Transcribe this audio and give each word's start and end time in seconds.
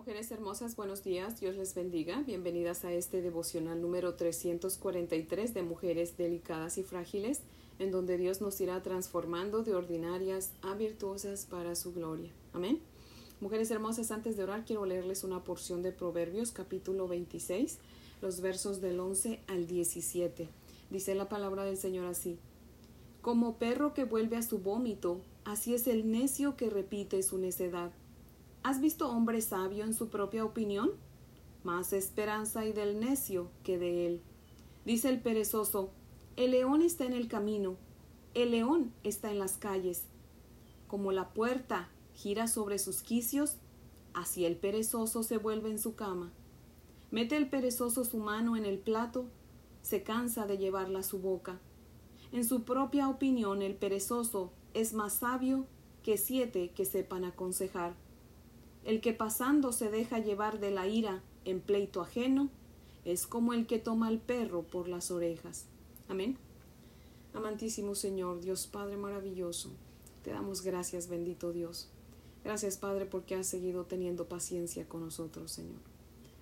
mujeres 0.00 0.30
hermosas, 0.30 0.76
buenos 0.76 1.04
días, 1.04 1.40
Dios 1.40 1.56
les 1.56 1.74
bendiga. 1.74 2.22
Bienvenidas 2.22 2.86
a 2.86 2.92
este 2.94 3.20
devocional 3.20 3.82
número 3.82 4.14
343 4.14 5.52
de 5.52 5.62
Mujeres 5.62 6.16
Delicadas 6.16 6.78
y 6.78 6.82
Frágiles, 6.82 7.42
en 7.78 7.90
donde 7.90 8.16
Dios 8.16 8.40
nos 8.40 8.58
irá 8.62 8.82
transformando 8.82 9.62
de 9.62 9.74
ordinarias 9.74 10.52
a 10.62 10.72
virtuosas 10.72 11.44
para 11.44 11.74
su 11.74 11.92
gloria. 11.92 12.30
Amén. 12.54 12.80
Mujeres 13.42 13.70
hermosas, 13.70 14.10
antes 14.10 14.38
de 14.38 14.44
orar 14.44 14.64
quiero 14.64 14.86
leerles 14.86 15.22
una 15.22 15.44
porción 15.44 15.82
de 15.82 15.92
Proverbios 15.92 16.50
capítulo 16.50 17.06
26, 17.06 17.76
los 18.22 18.40
versos 18.40 18.80
del 18.80 19.00
11 19.00 19.40
al 19.48 19.66
17. 19.66 20.48
Dice 20.88 21.14
la 21.14 21.28
palabra 21.28 21.64
del 21.64 21.76
Señor 21.76 22.06
así. 22.06 22.38
Como 23.20 23.58
perro 23.58 23.92
que 23.92 24.04
vuelve 24.04 24.38
a 24.38 24.42
su 24.42 24.60
vómito, 24.60 25.20
así 25.44 25.74
es 25.74 25.86
el 25.86 26.10
necio 26.10 26.56
que 26.56 26.70
repite 26.70 27.22
su 27.22 27.36
necedad. 27.36 27.92
¿Has 28.62 28.82
visto 28.82 29.08
hombre 29.08 29.40
sabio 29.40 29.84
en 29.84 29.94
su 29.94 30.10
propia 30.10 30.44
opinión? 30.44 30.90
Más 31.64 31.94
esperanza 31.94 32.60
hay 32.60 32.74
del 32.74 33.00
necio 33.00 33.50
que 33.64 33.78
de 33.78 34.06
él. 34.06 34.22
Dice 34.84 35.08
el 35.08 35.20
perezoso, 35.20 35.92
el 36.36 36.50
león 36.50 36.82
está 36.82 37.06
en 37.06 37.14
el 37.14 37.26
camino, 37.26 37.76
el 38.34 38.50
león 38.50 38.92
está 39.02 39.30
en 39.30 39.38
las 39.38 39.56
calles. 39.56 40.04
Como 40.88 41.10
la 41.10 41.32
puerta 41.32 41.88
gira 42.14 42.48
sobre 42.48 42.78
sus 42.78 43.00
quicios, 43.00 43.56
así 44.12 44.44
el 44.44 44.56
perezoso 44.56 45.22
se 45.22 45.38
vuelve 45.38 45.70
en 45.70 45.78
su 45.78 45.94
cama. 45.94 46.30
Mete 47.10 47.38
el 47.38 47.48
perezoso 47.48 48.04
su 48.04 48.18
mano 48.18 48.56
en 48.56 48.66
el 48.66 48.78
plato, 48.78 49.24
se 49.80 50.02
cansa 50.02 50.46
de 50.46 50.58
llevarla 50.58 50.98
a 50.98 51.04
su 51.04 51.18
boca. 51.18 51.58
En 52.30 52.44
su 52.44 52.64
propia 52.64 53.08
opinión 53.08 53.62
el 53.62 53.74
perezoso 53.74 54.52
es 54.74 54.92
más 54.92 55.14
sabio 55.14 55.66
que 56.02 56.18
siete 56.18 56.72
que 56.72 56.84
sepan 56.84 57.24
aconsejar. 57.24 57.94
El 58.84 59.00
que 59.00 59.12
pasando 59.12 59.72
se 59.72 59.90
deja 59.90 60.18
llevar 60.18 60.60
de 60.60 60.70
la 60.70 60.86
ira 60.86 61.22
en 61.44 61.60
pleito 61.60 62.00
ajeno 62.00 62.50
es 63.04 63.26
como 63.26 63.52
el 63.52 63.66
que 63.66 63.78
toma 63.78 64.08
al 64.08 64.18
perro 64.18 64.62
por 64.62 64.88
las 64.88 65.10
orejas. 65.10 65.66
Amén. 66.08 66.36
Amantísimo 67.34 67.94
Señor, 67.94 68.40
Dios 68.40 68.66
Padre 68.66 68.96
maravilloso, 68.96 69.70
te 70.22 70.32
damos 70.32 70.62
gracias, 70.62 71.08
bendito 71.08 71.52
Dios. 71.52 71.88
Gracias, 72.44 72.76
Padre, 72.76 73.06
porque 73.06 73.34
has 73.34 73.46
seguido 73.46 73.84
teniendo 73.84 74.26
paciencia 74.26 74.88
con 74.88 75.02
nosotros, 75.02 75.52
Señor. 75.52 75.80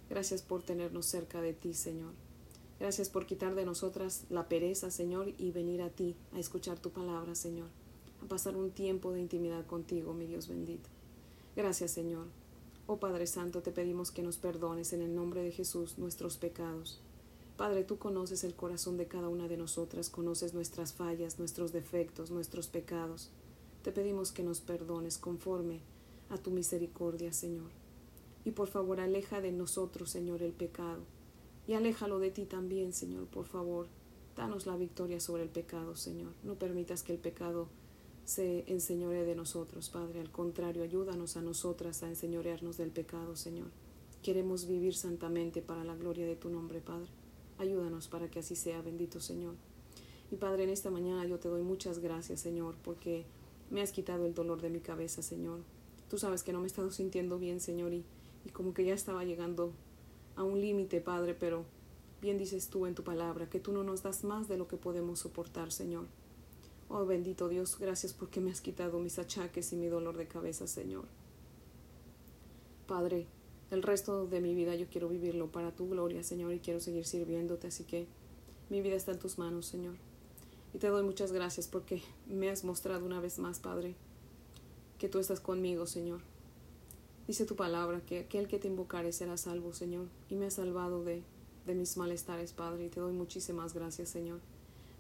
Gracias 0.08 0.42
por 0.42 0.62
tenernos 0.62 1.06
cerca 1.06 1.40
de 1.40 1.52
ti, 1.52 1.74
Señor. 1.74 2.12
Gracias 2.80 3.10
por 3.10 3.26
quitar 3.26 3.54
de 3.54 3.64
nosotras 3.64 4.24
la 4.30 4.48
pereza, 4.48 4.90
Señor, 4.90 5.34
y 5.38 5.50
venir 5.50 5.82
a 5.82 5.90
ti 5.90 6.16
a 6.32 6.38
escuchar 6.38 6.78
tu 6.78 6.90
palabra, 6.90 7.34
Señor, 7.34 7.68
a 8.22 8.28
pasar 8.28 8.56
un 8.56 8.70
tiempo 8.70 9.12
de 9.12 9.20
intimidad 9.20 9.66
contigo, 9.66 10.14
mi 10.14 10.26
Dios 10.26 10.48
bendito. 10.48 10.88
Gracias, 11.56 11.90
Señor. 11.90 12.26
Oh 12.90 12.96
Padre 12.96 13.26
Santo, 13.26 13.60
te 13.60 13.70
pedimos 13.70 14.10
que 14.10 14.22
nos 14.22 14.38
perdones 14.38 14.94
en 14.94 15.02
el 15.02 15.14
nombre 15.14 15.42
de 15.42 15.52
Jesús 15.52 15.98
nuestros 15.98 16.38
pecados. 16.38 17.02
Padre, 17.58 17.84
tú 17.84 17.98
conoces 17.98 18.44
el 18.44 18.54
corazón 18.54 18.96
de 18.96 19.06
cada 19.06 19.28
una 19.28 19.46
de 19.46 19.58
nosotras, 19.58 20.08
conoces 20.08 20.54
nuestras 20.54 20.94
fallas, 20.94 21.38
nuestros 21.38 21.70
defectos, 21.70 22.30
nuestros 22.30 22.66
pecados. 22.66 23.28
Te 23.82 23.92
pedimos 23.92 24.32
que 24.32 24.42
nos 24.42 24.62
perdones 24.62 25.18
conforme 25.18 25.82
a 26.30 26.38
tu 26.38 26.50
misericordia, 26.50 27.34
Señor. 27.34 27.70
Y 28.46 28.52
por 28.52 28.68
favor, 28.68 29.00
aleja 29.00 29.42
de 29.42 29.52
nosotros, 29.52 30.08
Señor, 30.08 30.42
el 30.42 30.54
pecado. 30.54 31.02
Y 31.66 31.74
aléjalo 31.74 32.18
de 32.18 32.30
ti 32.30 32.46
también, 32.46 32.94
Señor, 32.94 33.26
por 33.26 33.44
favor. 33.44 33.86
Danos 34.34 34.64
la 34.64 34.78
victoria 34.78 35.20
sobre 35.20 35.42
el 35.42 35.50
pecado, 35.50 35.94
Señor. 35.94 36.32
No 36.42 36.54
permitas 36.54 37.02
que 37.02 37.12
el 37.12 37.18
pecado 37.18 37.68
se 38.28 38.70
enseñore 38.70 39.24
de 39.24 39.34
nosotros, 39.34 39.88
Padre. 39.88 40.20
Al 40.20 40.30
contrario, 40.30 40.82
ayúdanos 40.82 41.38
a 41.38 41.40
nosotras 41.40 42.02
a 42.02 42.08
enseñorearnos 42.08 42.76
del 42.76 42.90
pecado, 42.90 43.36
Señor. 43.36 43.68
Queremos 44.22 44.66
vivir 44.66 44.94
santamente 44.94 45.62
para 45.62 45.82
la 45.82 45.96
gloria 45.96 46.26
de 46.26 46.36
tu 46.36 46.50
nombre, 46.50 46.82
Padre. 46.82 47.08
Ayúdanos 47.56 48.06
para 48.08 48.28
que 48.28 48.40
así 48.40 48.54
sea, 48.54 48.82
bendito 48.82 49.18
Señor. 49.18 49.54
Y 50.30 50.36
Padre, 50.36 50.64
en 50.64 50.68
esta 50.68 50.90
mañana 50.90 51.24
yo 51.24 51.38
te 51.38 51.48
doy 51.48 51.62
muchas 51.62 52.00
gracias, 52.00 52.40
Señor, 52.40 52.74
porque 52.84 53.24
me 53.70 53.80
has 53.80 53.92
quitado 53.92 54.26
el 54.26 54.34
dolor 54.34 54.60
de 54.60 54.68
mi 54.68 54.80
cabeza, 54.80 55.22
Señor. 55.22 55.60
Tú 56.10 56.18
sabes 56.18 56.42
que 56.42 56.52
no 56.52 56.58
me 56.58 56.64
he 56.64 56.66
estado 56.66 56.90
sintiendo 56.90 57.38
bien, 57.38 57.60
Señor, 57.60 57.94
y, 57.94 58.04
y 58.44 58.50
como 58.50 58.74
que 58.74 58.84
ya 58.84 58.92
estaba 58.92 59.24
llegando 59.24 59.72
a 60.36 60.42
un 60.42 60.60
límite, 60.60 61.00
Padre, 61.00 61.32
pero 61.32 61.64
bien 62.20 62.36
dices 62.36 62.68
tú 62.68 62.84
en 62.84 62.94
tu 62.94 63.04
palabra, 63.04 63.48
que 63.48 63.58
tú 63.58 63.72
no 63.72 63.84
nos 63.84 64.02
das 64.02 64.22
más 64.22 64.48
de 64.48 64.58
lo 64.58 64.68
que 64.68 64.76
podemos 64.76 65.20
soportar, 65.20 65.72
Señor. 65.72 66.04
Oh 66.90 67.04
bendito 67.04 67.48
Dios, 67.48 67.78
gracias 67.78 68.14
porque 68.14 68.40
me 68.40 68.50
has 68.50 68.62
quitado 68.62 68.98
mis 68.98 69.18
achaques 69.18 69.72
y 69.72 69.76
mi 69.76 69.88
dolor 69.88 70.16
de 70.16 70.26
cabeza, 70.26 70.66
Señor. 70.66 71.04
Padre, 72.86 73.26
el 73.70 73.82
resto 73.82 74.26
de 74.26 74.40
mi 74.40 74.54
vida 74.54 74.74
yo 74.74 74.86
quiero 74.88 75.10
vivirlo 75.10 75.52
para 75.52 75.72
tu 75.72 75.90
gloria, 75.90 76.22
Señor, 76.22 76.54
y 76.54 76.60
quiero 76.60 76.80
seguir 76.80 77.04
sirviéndote, 77.04 77.66
así 77.66 77.84
que 77.84 78.06
mi 78.70 78.80
vida 78.80 78.96
está 78.96 79.12
en 79.12 79.18
tus 79.18 79.38
manos, 79.38 79.66
Señor. 79.66 79.96
Y 80.72 80.78
te 80.78 80.88
doy 80.88 81.02
muchas 81.02 81.30
gracias 81.32 81.68
porque 81.68 82.02
me 82.26 82.48
has 82.48 82.64
mostrado 82.64 83.04
una 83.04 83.20
vez 83.20 83.38
más, 83.38 83.60
Padre, 83.60 83.94
que 84.98 85.10
tú 85.10 85.18
estás 85.18 85.40
conmigo, 85.40 85.86
Señor. 85.86 86.20
Dice 87.26 87.44
tu 87.44 87.56
palabra 87.56 88.00
que 88.00 88.20
aquel 88.20 88.48
que 88.48 88.58
te 88.58 88.68
invocare 88.68 89.12
será 89.12 89.36
salvo, 89.36 89.74
Señor, 89.74 90.06
y 90.30 90.36
me 90.36 90.46
has 90.46 90.54
salvado 90.54 91.04
de, 91.04 91.22
de 91.66 91.74
mis 91.74 91.98
malestares, 91.98 92.54
Padre, 92.54 92.86
y 92.86 92.88
te 92.88 93.00
doy 93.00 93.12
muchísimas 93.12 93.74
gracias, 93.74 94.08
Señor. 94.08 94.40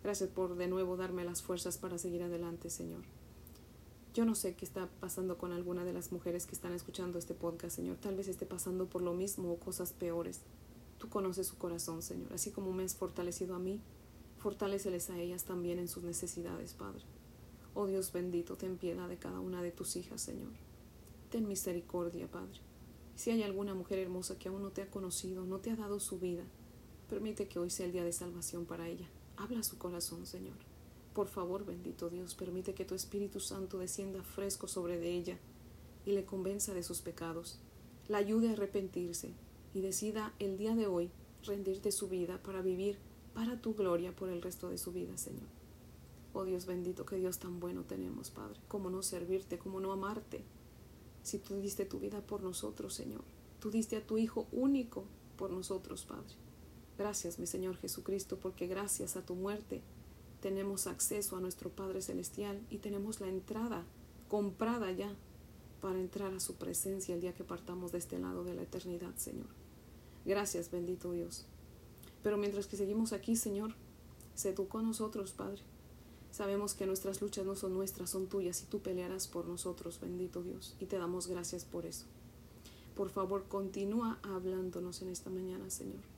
Gracias 0.02 0.30
por 0.30 0.56
de 0.56 0.68
nuevo 0.68 0.96
darme 0.96 1.24
las 1.24 1.42
fuerzas 1.42 1.78
para 1.78 1.98
seguir 1.98 2.22
adelante, 2.22 2.70
Señor. 2.70 3.02
Yo 4.14 4.24
no 4.24 4.34
sé 4.34 4.54
qué 4.54 4.64
está 4.64 4.88
pasando 5.00 5.38
con 5.38 5.52
alguna 5.52 5.84
de 5.84 5.92
las 5.92 6.12
mujeres 6.12 6.46
que 6.46 6.54
están 6.54 6.72
escuchando 6.72 7.18
este 7.18 7.34
podcast, 7.34 7.76
Señor. 7.76 7.98
Tal 7.98 8.16
vez 8.16 8.28
esté 8.28 8.46
pasando 8.46 8.86
por 8.86 9.02
lo 9.02 9.14
mismo 9.14 9.52
o 9.52 9.58
cosas 9.58 9.92
peores. 9.92 10.40
Tú 10.98 11.08
conoces 11.08 11.46
su 11.46 11.58
corazón, 11.58 12.02
Señor. 12.02 12.32
Así 12.32 12.50
como 12.50 12.72
me 12.72 12.84
has 12.84 12.94
fortalecido 12.94 13.54
a 13.54 13.58
mí, 13.58 13.80
fortaleceles 14.38 15.10
a 15.10 15.18
ellas 15.18 15.44
también 15.44 15.78
en 15.78 15.88
sus 15.88 16.02
necesidades, 16.02 16.74
Padre. 16.74 17.04
Oh 17.74 17.86
Dios 17.86 18.12
bendito, 18.12 18.56
ten 18.56 18.76
piedad 18.76 19.08
de 19.08 19.18
cada 19.18 19.40
una 19.40 19.62
de 19.62 19.70
tus 19.70 19.94
hijas, 19.96 20.20
Señor. 20.20 20.50
Ten 21.30 21.46
misericordia, 21.46 22.28
Padre. 22.28 22.60
Si 23.14 23.30
hay 23.30 23.42
alguna 23.42 23.74
mujer 23.74 23.98
hermosa 23.98 24.38
que 24.38 24.48
aún 24.48 24.62
no 24.62 24.70
te 24.70 24.82
ha 24.82 24.90
conocido, 24.90 25.44
no 25.44 25.58
te 25.58 25.70
ha 25.70 25.76
dado 25.76 26.00
su 26.00 26.18
vida, 26.18 26.44
permite 27.08 27.46
que 27.46 27.58
hoy 27.58 27.70
sea 27.70 27.86
el 27.86 27.92
día 27.92 28.04
de 28.04 28.12
salvación 28.12 28.64
para 28.64 28.88
ella. 28.88 29.08
Habla 29.38 29.62
su 29.62 29.78
corazón, 29.78 30.26
Señor. 30.26 30.56
Por 31.14 31.28
favor, 31.28 31.64
bendito 31.64 32.10
Dios, 32.10 32.34
permite 32.34 32.74
que 32.74 32.84
tu 32.84 32.94
Espíritu 32.94 33.38
Santo 33.38 33.78
descienda 33.78 34.22
fresco 34.22 34.66
sobre 34.66 34.98
de 34.98 35.12
ella 35.12 35.38
y 36.04 36.12
le 36.12 36.24
convenza 36.24 36.74
de 36.74 36.82
sus 36.82 37.02
pecados, 37.02 37.60
la 38.08 38.18
ayude 38.18 38.48
a 38.48 38.52
arrepentirse 38.52 39.32
y 39.74 39.80
decida 39.80 40.34
el 40.40 40.58
día 40.58 40.74
de 40.74 40.86
hoy 40.86 41.10
rendirte 41.44 41.92
su 41.92 42.08
vida 42.08 42.42
para 42.42 42.62
vivir 42.62 42.98
para 43.32 43.60
tu 43.60 43.74
gloria 43.74 44.14
por 44.14 44.28
el 44.28 44.42
resto 44.42 44.70
de 44.70 44.78
su 44.78 44.92
vida, 44.92 45.16
Señor. 45.16 45.48
Oh 46.32 46.44
Dios 46.44 46.66
bendito, 46.66 47.06
que 47.06 47.16
Dios 47.16 47.38
tan 47.38 47.60
bueno 47.60 47.84
tenemos, 47.84 48.30
Padre. 48.30 48.58
¿Cómo 48.66 48.90
no 48.90 49.02
servirte? 49.02 49.58
¿Cómo 49.58 49.80
no 49.80 49.92
amarte? 49.92 50.42
Si 51.22 51.38
tú 51.38 51.60
diste 51.60 51.84
tu 51.84 52.00
vida 52.00 52.20
por 52.20 52.42
nosotros, 52.42 52.94
Señor. 52.94 53.22
Tú 53.60 53.70
diste 53.70 53.96
a 53.96 54.06
tu 54.06 54.18
Hijo 54.18 54.48
único 54.50 55.04
por 55.36 55.50
nosotros, 55.50 56.04
Padre. 56.04 56.34
Gracias, 56.98 57.38
mi 57.38 57.46
Señor 57.46 57.76
Jesucristo, 57.76 58.38
porque 58.40 58.66
gracias 58.66 59.16
a 59.16 59.24
tu 59.24 59.36
muerte 59.36 59.82
tenemos 60.40 60.88
acceso 60.88 61.36
a 61.36 61.40
nuestro 61.40 61.70
Padre 61.70 62.02
Celestial 62.02 62.60
y 62.70 62.78
tenemos 62.78 63.20
la 63.20 63.28
entrada 63.28 63.84
comprada 64.28 64.90
ya 64.90 65.14
para 65.80 66.00
entrar 66.00 66.34
a 66.34 66.40
su 66.40 66.56
presencia 66.56 67.14
el 67.14 67.20
día 67.20 67.34
que 67.34 67.44
partamos 67.44 67.92
de 67.92 67.98
este 67.98 68.18
lado 68.18 68.42
de 68.42 68.54
la 68.54 68.62
eternidad, 68.62 69.14
Señor. 69.14 69.46
Gracias, 70.24 70.72
bendito 70.72 71.12
Dios. 71.12 71.46
Pero 72.24 72.36
mientras 72.36 72.66
que 72.66 72.76
seguimos 72.76 73.12
aquí, 73.12 73.36
Señor, 73.36 73.76
tú 74.56 74.66
con 74.66 74.84
nosotros, 74.84 75.32
Padre. 75.32 75.62
Sabemos 76.32 76.74
que 76.74 76.86
nuestras 76.86 77.22
luchas 77.22 77.46
no 77.46 77.54
son 77.54 77.74
nuestras, 77.74 78.10
son 78.10 78.26
tuyas 78.26 78.62
y 78.62 78.66
tú 78.66 78.80
pelearás 78.80 79.28
por 79.28 79.46
nosotros, 79.46 80.00
bendito 80.00 80.42
Dios, 80.42 80.76
y 80.78 80.86
te 80.86 80.98
damos 80.98 81.28
gracias 81.28 81.64
por 81.64 81.86
eso. 81.86 82.06
Por 82.94 83.08
favor, 83.10 83.44
continúa 83.48 84.18
hablándonos 84.22 85.00
en 85.02 85.08
esta 85.08 85.30
mañana, 85.30 85.70
Señor. 85.70 86.17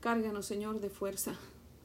Cárganos, 0.00 0.46
Señor, 0.46 0.80
de 0.80 0.90
fuerza. 0.90 1.34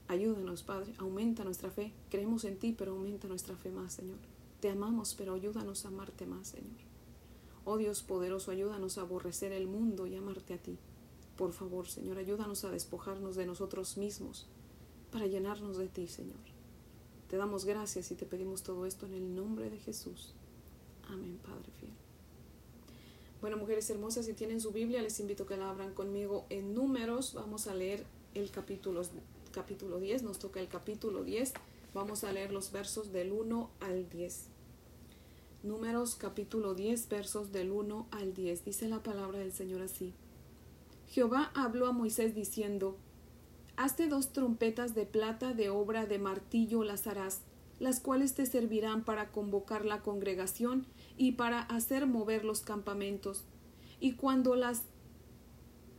Ayúdanos, 0.08 0.64
Padre. 0.64 0.94
Aumenta 1.00 1.44
nuestra 1.44 1.72
fe. 1.72 1.94
Creemos 2.10 2.44
en 2.46 2.58
ti, 2.58 2.76
pero 2.78 2.92
aumenta 2.92 3.28
nuestra 3.28 3.56
fe 3.56 3.72
más, 3.72 3.94
Señor. 3.94 4.20
Te 4.60 4.70
amamos, 4.70 5.16
pero 5.16 5.34
ayúdanos 5.34 5.86
a 5.86 5.88
amarte 5.88 6.26
más, 6.26 6.50
Señor. 6.50 6.78
Oh 7.66 7.78
Dios 7.78 8.04
poderoso, 8.04 8.52
ayúdanos 8.52 8.98
a 8.98 9.02
aborrecer 9.02 9.52
el 9.52 9.68
mundo 9.68 10.06
y 10.06 10.16
amarte 10.16 10.54
a 10.54 10.58
ti. 10.58 10.78
Por 11.38 11.54
favor, 11.54 11.88
Señor, 11.88 12.18
ayúdanos 12.18 12.64
a 12.66 12.72
despojarnos 12.72 13.36
de 13.36 13.46
nosotros 13.46 13.98
mismos 13.98 14.48
para 15.12 15.28
llenarnos 15.28 15.78
de 15.78 15.88
ti, 15.88 16.08
Señor. 16.08 16.40
Te 17.30 17.38
damos 17.38 17.66
gracias 17.66 18.12
y 18.12 18.16
te 18.16 18.26
pedimos 18.26 18.64
todo 18.64 18.86
esto 18.86 19.06
en 19.06 19.14
el 19.14 19.34
nombre 19.36 19.70
de 19.70 19.80
Jesús. 19.80 20.34
Amén, 21.10 21.40
Padre 21.42 21.72
fiel. 21.80 22.03
Bueno, 23.44 23.58
mujeres 23.58 23.90
hermosas, 23.90 24.26
si 24.26 24.32
tienen 24.32 24.62
su 24.62 24.72
Biblia, 24.72 25.02
les 25.02 25.20
invito 25.20 25.44
a 25.44 25.48
que 25.48 25.58
la 25.58 25.70
abran 25.70 25.94
conmigo 25.94 26.46
en 26.50 26.74
números. 26.74 27.34
Vamos 27.34 27.68
a 27.68 27.76
leer 27.76 28.06
el 28.36 28.50
capítulo, 28.52 29.02
capítulo 29.52 30.00
10, 30.00 30.24
nos 30.24 30.40
toca 30.40 30.62
el 30.62 30.70
capítulo 30.70 31.26
10. 31.26 31.52
Vamos 31.94 32.24
a 32.24 32.32
leer 32.32 32.54
los 32.54 32.72
versos 32.72 33.12
del 33.12 33.34
1 33.34 33.70
al 33.82 34.10
10. 34.10 34.46
Números 35.62 36.16
capítulo 36.16 36.74
10 36.74 37.10
versos 37.10 37.52
del 37.52 37.74
1 37.74 38.08
al 38.12 38.34
10. 38.34 38.64
Dice 38.64 38.88
la 38.88 39.04
palabra 39.04 39.40
del 39.40 39.52
Señor 39.52 39.82
así. 39.82 40.14
Jehová 41.10 41.52
habló 41.54 41.88
a 41.88 41.92
Moisés 41.92 42.36
diciendo, 42.36 42.96
Hazte 43.76 44.08
dos 44.08 44.32
trompetas 44.32 44.96
de 44.96 45.06
plata 45.06 45.54
de 45.54 45.70
obra 45.70 46.06
de 46.06 46.18
martillo 46.18 46.86
las 46.86 47.08
harás, 47.08 47.42
las 47.78 48.00
cuales 48.00 48.36
te 48.36 48.46
servirán 48.46 49.04
para 49.04 49.34
convocar 49.34 49.84
la 49.84 50.00
congregación 50.00 50.86
y 51.18 51.34
para 51.34 51.62
hacer 51.62 52.08
mover 52.08 52.46
los 52.46 52.62
campamentos. 52.62 53.46
Y 54.00 54.14
cuando 54.14 54.56
las 54.56 54.84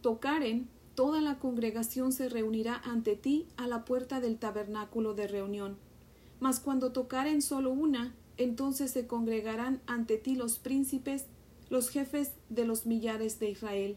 tocaren, 0.01 0.69
toda 0.95 1.21
la 1.21 1.39
congregación 1.39 2.13
se 2.13 2.29
reunirá 2.29 2.81
ante 2.85 3.17
ti 3.17 3.47
a 3.57 3.67
la 3.67 3.85
puerta 3.85 4.21
del 4.21 4.39
tabernáculo 4.39 5.15
de 5.15 5.27
reunión. 5.27 5.77
Mas 6.41 6.61
cuando 6.61 6.93
tocaren 6.93 7.43
solo 7.43 7.71
una, 7.71 8.15
entonces 8.37 8.91
se 8.91 9.07
congregarán 9.07 9.81
ante 9.87 10.19
ti 10.19 10.35
los 10.35 10.59
príncipes, 10.59 11.27
los 11.71 11.89
jefes 11.89 12.33
de 12.49 12.65
los 12.65 12.87
millares 12.87 13.39
de 13.39 13.51
Israel. 13.51 13.97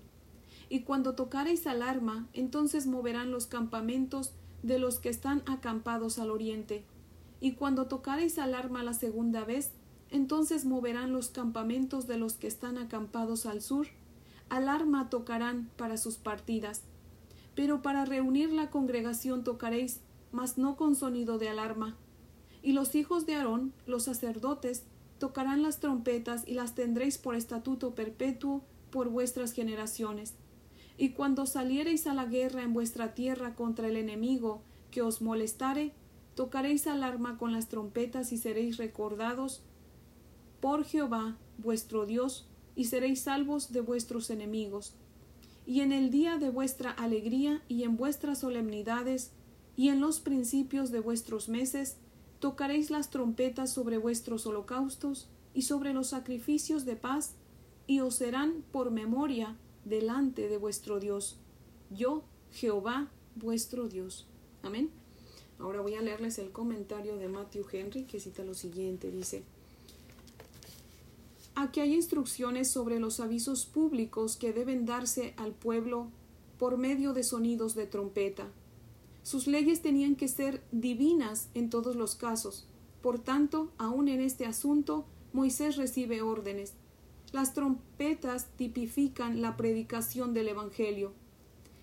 Y 0.69 0.81
cuando 0.81 1.15
tocareis 1.15 1.65
alarma, 1.67 2.27
entonces 2.33 2.87
moverán 2.87 3.31
los 3.31 3.47
campamentos 3.47 4.33
de 4.63 4.79
los 4.79 4.99
que 4.99 5.09
están 5.09 5.43
acampados 5.45 6.19
al 6.19 6.29
oriente. 6.29 6.83
Y 7.39 7.53
cuando 7.53 7.87
tocareis 7.87 8.39
alarma 8.39 8.83
la 8.83 8.93
segunda 8.93 9.43
vez, 9.45 9.71
entonces 10.11 10.65
moverán 10.65 11.11
los 11.11 11.29
campamentos 11.29 12.07
de 12.07 12.17
los 12.17 12.33
que 12.33 12.47
están 12.47 12.77
acampados 12.77 13.45
al 13.45 13.61
sur. 13.61 13.87
Alarma 14.49 15.09
tocarán 15.09 15.69
para 15.75 15.97
sus 15.97 16.17
partidas. 16.17 16.83
Pero 17.55 17.81
para 17.81 18.05
reunir 18.05 18.51
la 18.51 18.69
congregación 18.69 19.43
tocaréis, 19.43 19.99
mas 20.31 20.57
no 20.57 20.77
con 20.77 20.95
sonido 20.95 21.37
de 21.37 21.49
alarma. 21.49 21.97
Y 22.61 22.73
los 22.73 22.95
hijos 22.95 23.25
de 23.25 23.35
Aarón, 23.35 23.73
los 23.85 24.03
sacerdotes, 24.03 24.83
tocarán 25.19 25.63
las 25.63 25.79
trompetas 25.79 26.43
y 26.47 26.53
las 26.53 26.75
tendréis 26.75 27.17
por 27.17 27.35
estatuto 27.35 27.95
perpetuo 27.95 28.63
por 28.91 29.09
vuestras 29.09 29.51
generaciones. 29.51 30.35
Y 30.97 31.09
cuando 31.09 31.45
saliereis 31.45 32.07
a 32.07 32.13
la 32.13 32.25
guerra 32.25 32.63
en 32.63 32.73
vuestra 32.73 33.13
tierra 33.13 33.55
contra 33.55 33.87
el 33.87 33.97
enemigo 33.97 34.61
que 34.91 35.01
os 35.01 35.21
molestare, 35.21 35.93
tocaréis 36.35 36.87
alarma 36.87 37.37
con 37.37 37.51
las 37.51 37.67
trompetas 37.67 38.31
y 38.31 38.37
seréis 38.37 38.77
recordados 38.77 39.63
por 40.59 40.83
Jehová 40.83 41.37
vuestro 41.57 42.05
Dios, 42.05 42.47
y 42.75 42.85
seréis 42.85 43.21
salvos 43.21 43.71
de 43.71 43.81
vuestros 43.81 44.29
enemigos. 44.29 44.93
Y 45.65 45.81
en 45.81 45.91
el 45.91 46.11
día 46.11 46.37
de 46.37 46.49
vuestra 46.49 46.91
alegría 46.91 47.63
y 47.67 47.83
en 47.83 47.97
vuestras 47.97 48.39
solemnidades 48.39 49.31
y 49.75 49.89
en 49.89 49.99
los 49.99 50.19
principios 50.19 50.91
de 50.91 50.99
vuestros 50.99 51.49
meses, 51.49 51.97
tocaréis 52.39 52.91
las 52.91 53.09
trompetas 53.09 53.73
sobre 53.73 53.97
vuestros 53.97 54.45
holocaustos 54.45 55.27
y 55.53 55.63
sobre 55.63 55.93
los 55.93 56.07
sacrificios 56.07 56.85
de 56.85 56.95
paz, 56.95 57.33
y 57.87 58.01
os 58.01 58.15
serán 58.15 58.63
por 58.71 58.91
memoria 58.91 59.57
delante 59.85 60.47
de 60.47 60.57
vuestro 60.57 60.99
Dios. 60.99 61.37
Yo, 61.89 62.23
Jehová, 62.51 63.09
vuestro 63.35 63.87
Dios. 63.87 64.27
Amén. 64.61 64.91
Ahora 65.57 65.81
voy 65.81 65.95
a 65.95 66.01
leerles 66.01 66.37
el 66.37 66.51
comentario 66.51 67.17
de 67.17 67.27
Matthew 67.27 67.65
Henry 67.71 68.03
que 68.03 68.19
cita 68.19 68.43
lo 68.43 68.53
siguiente. 68.53 69.09
Dice, 69.09 69.43
Aquí 71.59 71.79
hay 71.79 71.95
instrucciones 71.95 72.69
sobre 72.69 72.99
los 72.99 73.19
avisos 73.19 73.65
públicos 73.65 74.37
que 74.37 74.53
deben 74.53 74.85
darse 74.85 75.33
al 75.37 75.53
pueblo 75.53 76.11
por 76.59 76.77
medio 76.77 77.13
de 77.13 77.23
sonidos 77.23 77.73
de 77.73 77.87
trompeta. 77.87 78.51
Sus 79.23 79.47
leyes 79.47 79.81
tenían 79.81 80.15
que 80.15 80.27
ser 80.27 80.63
divinas 80.71 81.49
en 81.55 81.71
todos 81.71 81.95
los 81.95 82.13
casos. 82.13 82.67
Por 83.01 83.17
tanto, 83.17 83.71
aun 83.79 84.07
en 84.07 84.21
este 84.21 84.45
asunto, 84.45 85.07
Moisés 85.33 85.77
recibe 85.77 86.21
órdenes. 86.21 86.73
Las 87.31 87.55
trompetas 87.55 88.49
tipifican 88.55 89.41
la 89.41 89.57
predicación 89.57 90.35
del 90.35 90.49
Evangelio. 90.49 91.13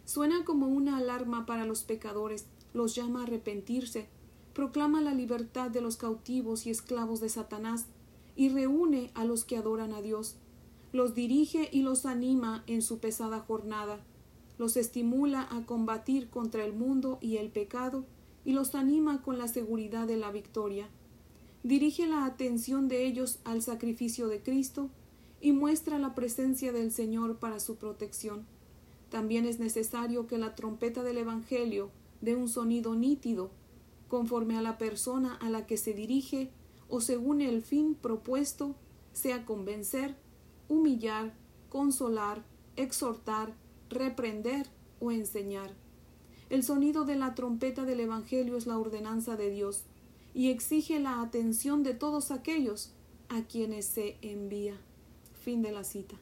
Suena 0.05 0.45
como 0.45 0.69
una 0.69 0.99
alarma 0.99 1.47
para 1.47 1.67
los 1.67 1.83
pecadores, 1.83 2.47
los 2.75 2.95
llama 2.95 3.23
a 3.23 3.23
arrepentirse, 3.25 4.07
proclama 4.53 5.01
la 5.01 5.15
libertad 5.15 5.69
de 5.73 5.81
los 5.81 5.97
cautivos 5.97 6.65
y 6.65 6.71
esclavos 6.71 7.19
de 7.19 7.29
Satanás, 7.29 7.87
y 8.37 8.49
reúne 8.49 9.11
a 9.15 9.25
los 9.25 9.45
que 9.45 9.57
adoran 9.57 9.93
a 9.93 10.03
Dios. 10.03 10.37
Los 10.93 11.15
dirige 11.15 11.69
y 11.73 11.83
los 11.83 12.07
anima 12.07 12.65
en 12.67 12.83
su 12.83 12.99
pesada 12.99 13.41
jornada. 13.41 14.01
Los 14.59 14.77
estimula 14.77 15.49
a 15.51 15.67
combatir 15.67 16.31
contra 16.31 16.65
el 16.65 16.73
mundo 16.73 17.19
y 17.21 17.37
el 17.39 17.51
pecado 17.51 18.05
y 18.45 18.53
los 18.53 18.75
anima 18.75 19.23
con 19.23 19.39
la 19.39 19.49
seguridad 19.49 20.07
de 20.07 20.17
la 20.17 20.31
victoria. 20.31 20.89
Dirige 21.63 22.07
la 22.07 22.27
atención 22.27 22.89
de 22.89 23.07
ellos 23.07 23.39
al 23.45 23.63
sacrificio 23.63 24.29
de 24.29 24.43
Cristo 24.43 24.91
y 25.41 25.53
muestra 25.53 25.99
la 25.99 26.15
presencia 26.15 26.73
del 26.73 26.93
Señor 26.93 27.39
para 27.39 27.59
su 27.59 27.77
protección. 27.77 28.47
También 29.11 29.47
es 29.47 29.59
necesario 29.59 30.27
que 30.27 30.39
la 30.39 30.55
trompeta 30.55 31.03
del 31.03 31.19
Evangelio 31.19 31.91
dé 32.21 32.35
un 32.35 32.49
sonido 32.49 32.95
nítido, 32.95 33.51
conforme 34.09 34.57
a 34.57 34.63
la 34.63 34.79
persona 34.79 35.35
a 35.37 35.51
la 35.51 35.67
que 35.67 35.77
se 35.77 35.93
dirige 35.93 36.51
o 36.89 37.01
según 37.01 37.41
el 37.41 37.63
fin 37.63 37.95
propuesto, 37.95 38.75
sea 39.13 39.45
convencer, 39.45 40.17
humillar, 40.69 41.35
consolar, 41.69 42.45
exhortar, 42.77 43.55
reprender 43.91 44.67
o 45.01 45.11
enseñar. 45.11 45.73
El 46.51 46.63
sonido 46.63 47.05
de 47.05 47.17
la 47.17 47.35
trompeta 47.35 47.85
del 47.85 48.01
Evangelio 48.01 48.57
es 48.57 48.67
la 48.67 48.79
ordenanza 48.79 49.37
de 49.37 49.51
Dios 49.51 49.85
y 50.35 50.51
exige 50.51 51.01
la 51.01 51.21
atención 51.23 51.83
de 51.83 51.95
todos 51.95 52.31
aquellos 52.31 52.93
a 53.29 53.43
quienes 53.43 53.87
se 53.87 54.19
envía. 54.23 54.77
Fin 55.43 55.63
de 55.63 55.73
la 55.73 55.85
cita. 55.85 56.17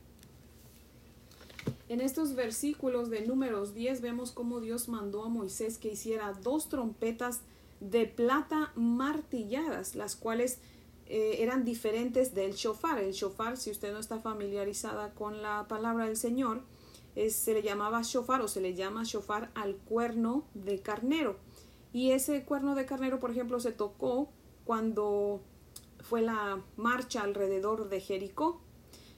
En 1.88 2.00
estos 2.00 2.35
versículos 2.35 3.11
de 3.11 3.26
números 3.26 3.75
10 3.75 4.00
vemos 4.00 4.32
cómo 4.32 4.61
Dios 4.61 4.88
mandó 4.88 5.25
a 5.25 5.29
Moisés 5.29 5.79
que 5.79 5.93
hiciera 5.93 6.32
dos 6.32 6.69
trompetas 6.69 7.41
de 7.82 8.06
plata 8.06 8.73
martilladas, 8.76 9.94
las 9.94 10.17
cuales 10.17 10.61
eh, 11.06 11.37
eran 11.40 11.64
diferentes 11.64 12.34
del 12.34 12.52
shofar. 12.52 13.00
El 13.00 13.12
shofar, 13.12 13.56
si 13.56 13.70
usted 13.70 13.93
no 13.93 13.99
está 13.99 14.20
familiarizada 14.20 15.14
con 15.14 15.43
la 15.43 15.67
palabra 15.69 16.06
del 16.06 16.17
Señor, 16.17 16.62
se 17.14 17.52
le 17.52 17.62
llamaba 17.62 18.00
shofar 18.02 18.40
o 18.40 18.49
se 18.49 18.62
le 18.62 18.75
llama 18.75 19.02
shofar 19.05 19.50
al 19.55 19.76
cuerno 19.76 20.44
de 20.55 20.81
carnero. 20.81 21.37
Y 21.93 22.12
ese 22.12 22.44
cuerno 22.44 22.75
de 22.75 22.87
carnero, 22.87 23.20
por 23.20 23.31
ejemplo, 23.31 23.61
se 23.61 23.73
tocó 23.73 24.31
cuando 24.64 25.43
fue 26.00 26.23
la 26.23 26.62
marcha 26.76 27.23
alrededor 27.23 27.88
de 27.88 28.00
Jericó 28.00 28.61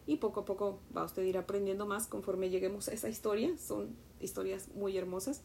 y 0.06 0.16
poco 0.16 0.40
a 0.40 0.44
poco 0.44 0.80
va 0.96 1.04
usted 1.04 1.22
a 1.22 1.26
ir 1.26 1.38
aprendiendo 1.38 1.86
más 1.86 2.06
conforme 2.06 2.50
lleguemos 2.50 2.88
a 2.88 2.92
esa 2.92 3.08
historia. 3.08 3.56
Son 3.58 3.94
historias 4.20 4.68
muy 4.74 4.96
hermosas. 4.96 5.42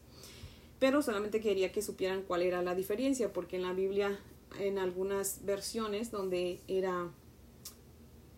Pero 0.80 1.02
solamente 1.02 1.40
quería 1.40 1.70
que 1.70 1.82
supieran 1.82 2.22
cuál 2.22 2.42
era 2.42 2.62
la 2.62 2.74
diferencia, 2.74 3.32
porque 3.32 3.56
en 3.56 3.62
la 3.62 3.72
Biblia, 3.72 4.18
en 4.58 4.78
algunas 4.78 5.44
versiones 5.44 6.10
donde 6.10 6.58
era 6.66 7.10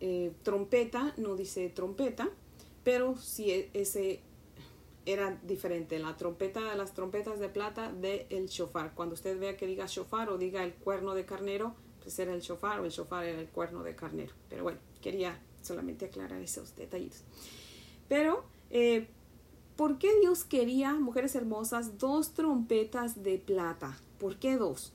eh, 0.00 0.32
trompeta, 0.42 1.14
no 1.16 1.36
dice 1.36 1.70
trompeta, 1.70 2.28
pero 2.82 3.16
sí 3.16 3.50
e, 3.50 3.70
ese 3.72 4.20
era 5.06 5.38
diferente, 5.42 5.98
la 5.98 6.16
trompeta, 6.16 6.74
las 6.76 6.94
trompetas 6.94 7.38
de 7.40 7.48
plata 7.48 7.92
del 7.92 8.26
el 8.30 8.46
shofar. 8.46 8.92
Cuando 8.94 9.14
usted 9.14 9.38
vea 9.38 9.56
que 9.56 9.66
diga 9.66 9.86
shofar 9.86 10.28
o 10.28 10.38
diga 10.38 10.64
el 10.64 10.74
cuerno 10.74 11.14
de 11.14 11.24
carnero, 11.24 11.74
pues 12.02 12.18
era 12.18 12.34
el 12.34 12.40
shofar 12.40 12.80
o 12.80 12.84
el 12.84 12.90
shofar 12.90 13.24
era 13.24 13.40
el 13.40 13.48
cuerno 13.48 13.82
de 13.82 13.94
carnero. 13.94 14.32
Pero 14.48 14.64
bueno, 14.64 14.78
quería 15.00 15.40
solamente 15.62 16.06
aclarar 16.06 16.40
esos 16.40 16.74
detallitos. 16.76 17.22
Pero, 18.08 18.44
eh, 18.70 19.06
¿por 19.76 19.98
qué 19.98 20.08
Dios 20.20 20.44
quería, 20.44 20.94
mujeres 20.94 21.34
hermosas, 21.34 21.98
dos 21.98 22.34
trompetas 22.34 23.22
de 23.22 23.38
plata? 23.38 23.98
¿Por 24.18 24.38
qué 24.38 24.56
dos? 24.56 24.92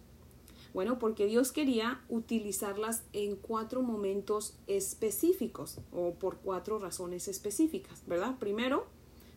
Bueno, 0.74 1.00
porque 1.00 1.26
Dios 1.26 1.52
quería 1.52 2.02
utilizarlas 2.08 3.04
en 3.14 3.36
cuatro 3.36 3.82
momentos 3.82 4.58
específicos 4.68 5.80
o 5.92 6.14
por 6.14 6.38
cuatro 6.38 6.78
razones 6.78 7.28
específicas, 7.28 8.04
¿verdad? 8.06 8.38
Primero, 8.38 8.86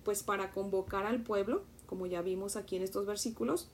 pues 0.05 0.23
para 0.23 0.51
convocar 0.51 1.07
al 1.07 1.23
pueblo, 1.23 1.63
como 1.87 2.07
ya 2.07 2.23
vimos 2.23 2.57
aquí 2.57 2.77
en 2.77 2.83
estos 2.83 3.07
versículos. 3.07 3.69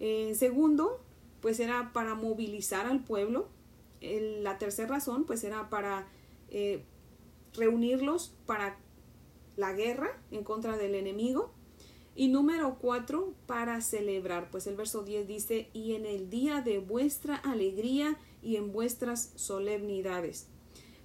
En 0.00 0.34
segundo, 0.36 1.00
pues 1.40 1.60
era 1.60 1.92
para 1.92 2.14
movilizar 2.14 2.86
al 2.86 3.04
pueblo. 3.04 3.48
la 4.00 4.58
tercera 4.58 4.88
razón, 4.88 5.24
pues 5.24 5.44
era 5.44 5.68
para 5.70 6.08
eh, 6.50 6.82
reunirlos 7.54 8.34
para 8.46 8.78
la 9.56 9.72
guerra 9.72 10.10
en 10.30 10.44
contra 10.44 10.76
del 10.76 10.94
enemigo. 10.94 11.52
Y 12.14 12.28
número 12.28 12.76
cuatro, 12.78 13.32
para 13.46 13.80
celebrar, 13.80 14.50
pues 14.50 14.66
el 14.66 14.76
verso 14.76 15.02
10 15.02 15.26
dice, 15.26 15.70
y 15.72 15.94
en 15.94 16.04
el 16.04 16.28
día 16.28 16.60
de 16.60 16.78
vuestra 16.78 17.36
alegría 17.36 18.18
y 18.42 18.56
en 18.56 18.72
vuestras 18.72 19.32
solemnidades. 19.36 20.46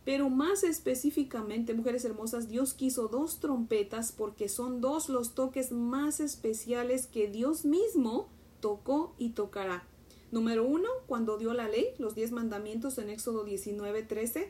Pero 0.07 0.29
más 0.29 0.63
específicamente, 0.63 1.73
mujeres 1.73 2.05
hermosas, 2.05 2.47
Dios 2.47 2.73
quiso 2.73 3.09
dos 3.09 3.39
trompetas 3.39 4.13
porque 4.13 4.47
son 4.47 4.79
dos 4.79 5.09
los 5.09 5.33
toques 5.33 5.71
más 5.71 6.21
especiales 6.21 7.07
que 7.07 7.27
Dios 7.27 7.65
mismo 7.65 8.29
tocó 8.61 9.15
y 9.17 9.31
tocará. 9.31 9.85
Número 10.31 10.65
uno, 10.65 10.87
cuando 11.07 11.37
dio 11.37 11.53
la 11.53 11.67
ley, 11.67 11.87
los 11.97 12.15
diez 12.15 12.31
mandamientos 12.31 12.97
en 12.97 13.09
Éxodo 13.09 13.43
19, 13.43 14.03
13 14.03 14.49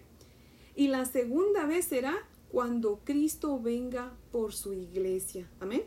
Y 0.76 0.88
la 0.90 1.06
segunda 1.06 1.66
vez 1.66 1.86
será 1.86 2.16
cuando 2.52 3.02
Cristo 3.04 3.60
venga 3.60 4.14
por 4.32 4.54
su 4.54 4.74
iglesia. 4.74 5.50
Amén. 5.60 5.84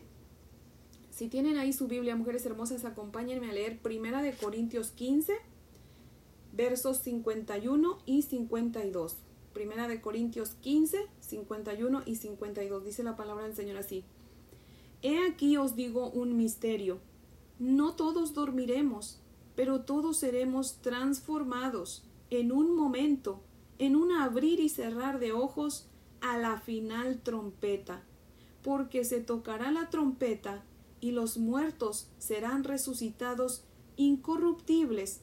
Si 1.09 1.27
tienen 1.27 1.57
ahí 1.57 1.73
su 1.73 1.87
Biblia, 1.87 2.15
mujeres 2.15 2.45
hermosas, 2.45 2.85
acompáñenme 2.85 3.49
a 3.49 3.53
leer 3.53 3.79
Primera 3.79 4.21
de 4.21 4.33
Corintios 4.33 4.91
15, 4.91 5.33
versos 6.53 6.97
51 6.97 7.97
y 8.05 8.21
52. 8.21 9.17
Primera 9.53 9.87
de 9.87 10.01
Corintios 10.01 10.51
15, 10.61 11.07
51 11.19 12.03
y 12.05 12.15
52. 12.15 12.85
Dice 12.85 13.03
la 13.03 13.17
palabra 13.17 13.43
del 13.45 13.55
Señor 13.55 13.77
así. 13.77 14.05
He 15.01 15.27
aquí 15.27 15.57
os 15.57 15.75
digo 15.75 16.09
un 16.09 16.37
misterio. 16.37 16.99
No 17.59 17.95
todos 17.95 18.33
dormiremos, 18.33 19.19
pero 19.55 19.81
todos 19.81 20.17
seremos 20.17 20.81
transformados 20.81 22.03
en 22.29 22.51
un 22.51 22.75
momento, 22.75 23.41
en 23.77 23.95
un 23.95 24.11
abrir 24.13 24.59
y 24.59 24.69
cerrar 24.69 25.19
de 25.19 25.33
ojos, 25.33 25.90
a 26.21 26.37
la 26.37 26.59
final 26.59 27.19
trompeta, 27.21 28.03
porque 28.63 29.03
se 29.03 29.21
tocará 29.21 29.71
la 29.71 29.89
trompeta 29.89 30.63
y 30.99 31.11
los 31.11 31.37
muertos 31.37 32.09
serán 32.19 32.63
resucitados 32.63 33.63
incorruptibles 33.97 35.21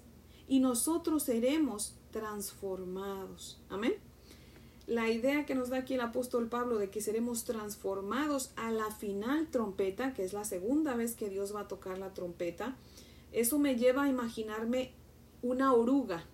y 0.49 0.61
nosotros 0.61 1.23
seremos 1.23 1.97
transformados. 2.11 3.61
Amén. 3.69 3.95
La 4.87 5.11
idea 5.11 5.45
que 5.45 5.55
nos 5.55 5.69
da 5.69 5.79
aquí 5.79 5.95
el 5.95 6.01
apóstol 6.01 6.49
Pablo 6.49 6.79
de 6.79 6.89
que 6.89 7.03
seremos 7.03 7.45
transformados 7.45 8.53
a 8.57 8.73
la 8.73 8.91
final 8.91 9.49
trompeta, 9.51 10.15
que 10.15 10.25
es 10.25 10.33
la 10.33 10.45
segunda 10.45 10.97
vez 10.97 11.15
que 11.15 11.29
Dios 11.29 11.55
va 11.55 11.61
a 11.61 11.69
tocar 11.69 11.99
la 11.99 12.15
trompeta, 12.15 12.75
eso 13.31 13.59
me 13.59 13.77
lleva 13.77 14.05
a 14.05 14.09
imaginarme 14.09 14.93
una 15.43 15.75
oruga, 15.75 16.25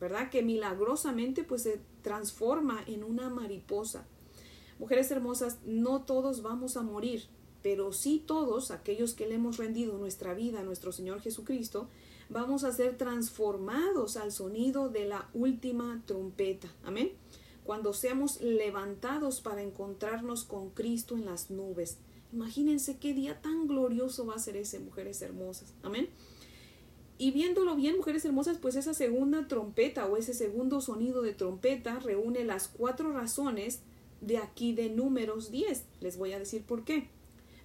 ¿verdad? 0.00 0.28
Que 0.28 0.42
milagrosamente 0.42 1.44
pues 1.44 1.62
se 1.62 1.80
transforma 2.02 2.82
en 2.88 3.04
una 3.04 3.30
mariposa. 3.30 4.06
Mujeres 4.80 5.10
hermosas, 5.10 5.58
no 5.66 6.04
todos 6.04 6.40
vamos 6.40 6.78
a 6.78 6.82
morir, 6.82 7.24
pero 7.62 7.92
sí 7.92 8.24
todos, 8.26 8.70
aquellos 8.70 9.12
que 9.12 9.26
le 9.26 9.34
hemos 9.34 9.58
rendido 9.58 9.98
nuestra 9.98 10.32
vida 10.32 10.60
a 10.60 10.62
nuestro 10.62 10.90
Señor 10.90 11.20
Jesucristo, 11.20 11.86
vamos 12.30 12.64
a 12.64 12.72
ser 12.72 12.96
transformados 12.96 14.16
al 14.16 14.32
sonido 14.32 14.88
de 14.88 15.04
la 15.04 15.28
última 15.34 16.02
trompeta. 16.06 16.72
Amén. 16.82 17.12
Cuando 17.62 17.92
seamos 17.92 18.40
levantados 18.40 19.42
para 19.42 19.60
encontrarnos 19.60 20.44
con 20.44 20.70
Cristo 20.70 21.14
en 21.14 21.26
las 21.26 21.50
nubes. 21.50 21.98
Imagínense 22.32 22.96
qué 22.96 23.12
día 23.12 23.42
tan 23.42 23.68
glorioso 23.68 24.24
va 24.24 24.36
a 24.36 24.38
ser 24.38 24.56
ese, 24.56 24.80
mujeres 24.80 25.20
hermosas. 25.20 25.74
Amén. 25.82 26.08
Y 27.18 27.32
viéndolo 27.32 27.76
bien, 27.76 27.98
mujeres 27.98 28.24
hermosas, 28.24 28.56
pues 28.56 28.76
esa 28.76 28.94
segunda 28.94 29.46
trompeta 29.46 30.06
o 30.06 30.16
ese 30.16 30.32
segundo 30.32 30.80
sonido 30.80 31.20
de 31.20 31.34
trompeta 31.34 31.98
reúne 31.98 32.46
las 32.46 32.66
cuatro 32.66 33.12
razones 33.12 33.82
de 34.20 34.38
aquí 34.38 34.72
de 34.72 34.90
números 34.90 35.50
10. 35.50 35.84
Les 36.00 36.16
voy 36.16 36.32
a 36.32 36.38
decir 36.38 36.64
por 36.64 36.84
qué. 36.84 37.08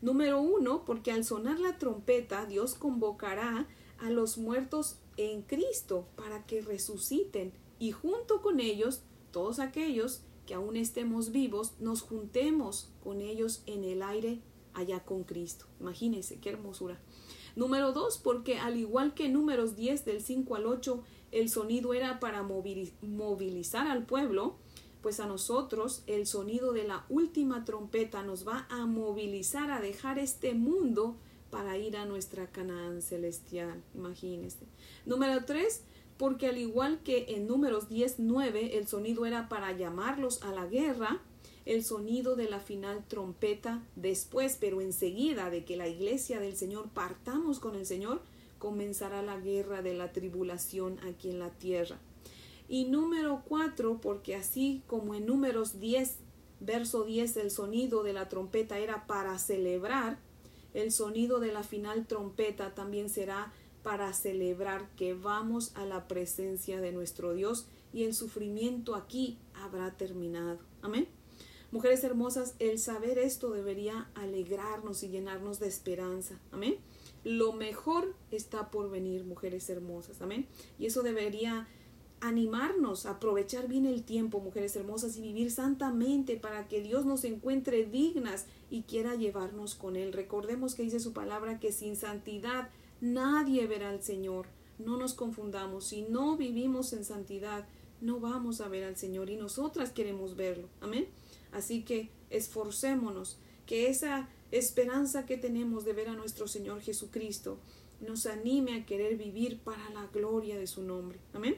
Número 0.02 0.42
uno, 0.42 0.86
porque 0.86 1.12
al 1.12 1.24
sonar 1.24 1.60
la 1.60 1.78
trompeta, 1.78 2.46
Dios 2.46 2.76
convocará 2.76 3.68
a 3.98 4.10
los 4.10 4.38
muertos 4.38 4.98
en 5.18 5.42
Cristo 5.42 6.08
para 6.16 6.46
que 6.46 6.62
resuciten 6.62 7.54
y 7.80 7.92
junto 7.92 8.42
con 8.42 8.60
ellos, 8.60 9.02
todos 9.32 9.60
aquellos 9.60 10.22
que 10.46 10.54
aún 10.54 10.76
estemos 10.78 11.32
vivos, 11.32 11.74
nos 11.80 12.02
juntemos 12.02 12.90
con 13.04 13.22
ellos 13.22 13.64
en 13.66 13.84
el 13.84 14.02
aire 14.02 14.42
allá 14.74 15.04
con 15.04 15.24
Cristo. 15.24 15.66
Imagínense 15.80 16.40
qué 16.40 16.50
hermosura. 16.50 17.00
Número 17.56 17.94
dos, 17.94 18.18
porque 18.18 18.60
al 18.60 18.78
igual 18.78 19.14
que 19.14 19.30
números 19.30 19.76
10 19.76 20.06
del 20.06 20.22
5 20.22 20.56
al 20.56 20.66
8, 20.66 21.04
el 21.32 21.50
sonido 21.50 21.94
era 21.94 22.20
para 22.20 22.44
movilizar 22.44 23.88
al 23.88 24.06
pueblo, 24.06 24.58
pues 25.06 25.20
a 25.20 25.28
nosotros 25.28 26.02
el 26.08 26.26
sonido 26.26 26.74
de 26.74 26.84
la 26.84 27.06
última 27.10 27.64
trompeta 27.64 28.24
nos 28.24 28.48
va 28.48 28.66
a 28.72 28.88
movilizar 28.88 29.70
a 29.70 29.80
dejar 29.80 30.18
este 30.18 30.56
mundo 30.56 31.16
para 31.52 31.78
ir 31.78 31.96
a 31.96 32.06
nuestra 32.06 32.48
Canaán 32.48 33.04
celestial. 33.04 33.84
Imagínense. 33.94 34.66
Número 35.06 35.46
3, 35.46 35.84
porque 36.18 36.48
al 36.48 36.58
igual 36.58 37.04
que 37.04 37.26
en 37.36 37.46
números 37.46 37.88
10, 37.88 38.16
9, 38.18 38.80
el 38.80 38.88
sonido 38.88 39.28
era 39.28 39.48
para 39.48 39.78
llamarlos 39.78 40.42
a 40.42 40.52
la 40.52 40.66
guerra, 40.66 41.22
el 41.66 41.84
sonido 41.84 42.36
de 42.36 42.50
la 42.50 42.60
final 42.60 43.06
trompeta 43.08 43.84
después, 43.96 44.58
pero 44.60 44.82
enseguida 44.82 45.52
de 45.52 45.66
que 45.66 45.78
la 45.78 45.88
iglesia 45.88 46.40
del 46.40 46.58
Señor 46.58 46.90
partamos 46.90 47.60
con 47.60 47.76
el 47.76 47.86
Señor, 47.86 48.24
comenzará 48.58 49.22
la 49.22 49.40
guerra 49.40 49.84
de 49.84 49.94
la 49.94 50.12
tribulación 50.12 50.98
aquí 51.08 51.30
en 51.30 51.38
la 51.38 51.52
tierra. 51.52 52.00
Y 52.68 52.86
número 52.86 53.44
4, 53.48 54.00
porque 54.02 54.36
así 54.36 54.82
como 54.88 55.16
en 55.16 55.26
números 55.26 55.80
10, 55.80 56.18
verso 56.60 57.04
10, 57.04 57.38
el 57.38 57.52
sonido 57.52 58.04
de 58.04 58.14
la 58.14 58.30
trompeta 58.30 58.80
era 58.80 59.06
para 59.08 59.38
celebrar, 59.38 60.18
el 60.74 60.92
sonido 60.92 61.40
de 61.40 61.52
la 61.52 61.64
final 61.64 62.06
trompeta 62.06 62.74
también 62.74 63.10
será 63.10 63.54
para 63.84 64.12
celebrar 64.14 64.90
que 64.96 65.14
vamos 65.14 65.72
a 65.76 65.86
la 65.86 66.08
presencia 66.08 66.82
de 66.82 66.92
nuestro 66.92 67.34
Dios 67.34 67.68
y 67.94 68.04
el 68.04 68.14
sufrimiento 68.14 68.96
aquí 68.96 69.38
habrá 69.54 69.92
terminado. 69.92 70.60
Amén. 70.82 71.08
Mujeres 71.72 72.04
hermosas, 72.04 72.56
el 72.60 72.80
saber 72.80 73.18
esto 73.18 73.52
debería 73.52 74.10
alegrarnos 74.16 75.04
y 75.04 75.10
llenarnos 75.10 75.60
de 75.60 75.68
esperanza. 75.68 76.40
Amén. 76.52 76.78
Lo 77.24 77.54
mejor 77.54 78.14
está 78.32 78.72
por 78.72 78.90
venir, 78.90 79.24
mujeres 79.24 79.70
hermosas. 79.70 80.22
Amén. 80.22 80.48
Y 80.80 80.88
eso 80.88 81.04
debería 81.04 81.68
animarnos 82.28 83.06
a 83.06 83.12
aprovechar 83.12 83.68
bien 83.68 83.86
el 83.86 84.04
tiempo, 84.04 84.40
mujeres 84.40 84.76
hermosas, 84.76 85.18
y 85.18 85.22
vivir 85.22 85.52
santamente 85.52 86.38
para 86.38 86.68
que 86.68 86.82
Dios 86.82 87.06
nos 87.06 87.24
encuentre 87.24 87.86
dignas 87.86 88.46
y 88.70 88.84
quiera 88.84 89.16
llevarnos 89.16 89.76
con 89.76 89.96
Él. 89.96 90.14
Recordemos 90.14 90.76
que 90.76 90.84
dice 90.84 91.00
su 91.00 91.14
palabra 91.14 91.60
que 91.60 91.72
sin 91.72 91.96
santidad 91.96 92.70
nadie 93.02 93.68
verá 93.68 93.90
al 93.90 94.02
Señor. 94.02 94.48
No 94.80 94.98
nos 94.98 95.14
confundamos, 95.14 95.86
si 95.86 96.02
no 96.02 96.36
vivimos 96.36 96.94
en 96.94 97.06
santidad, 97.06 97.68
no 98.02 98.20
vamos 98.20 98.62
a 98.62 98.68
ver 98.68 98.84
al 98.84 98.98
Señor 98.98 99.30
y 99.30 99.38
nosotras 99.38 99.92
queremos 99.92 100.36
verlo. 100.36 100.68
Amén. 100.82 101.08
Así 101.52 101.84
que 101.84 102.10
esforcémonos, 102.30 103.38
que 103.66 103.90
esa 103.90 104.30
esperanza 104.52 105.26
que 105.26 105.38
tenemos 105.38 105.86
de 105.86 105.94
ver 105.94 106.10
a 106.10 106.14
nuestro 106.14 106.48
Señor 106.48 106.82
Jesucristo 106.82 107.58
nos 108.00 108.26
anime 108.26 108.76
a 108.76 108.86
querer 108.86 109.18
vivir 109.18 109.60
para 109.60 109.90
la 109.90 110.08
gloria 110.08 110.58
de 110.58 110.68
su 110.68 110.84
nombre. 110.84 111.20
Amén. 111.34 111.58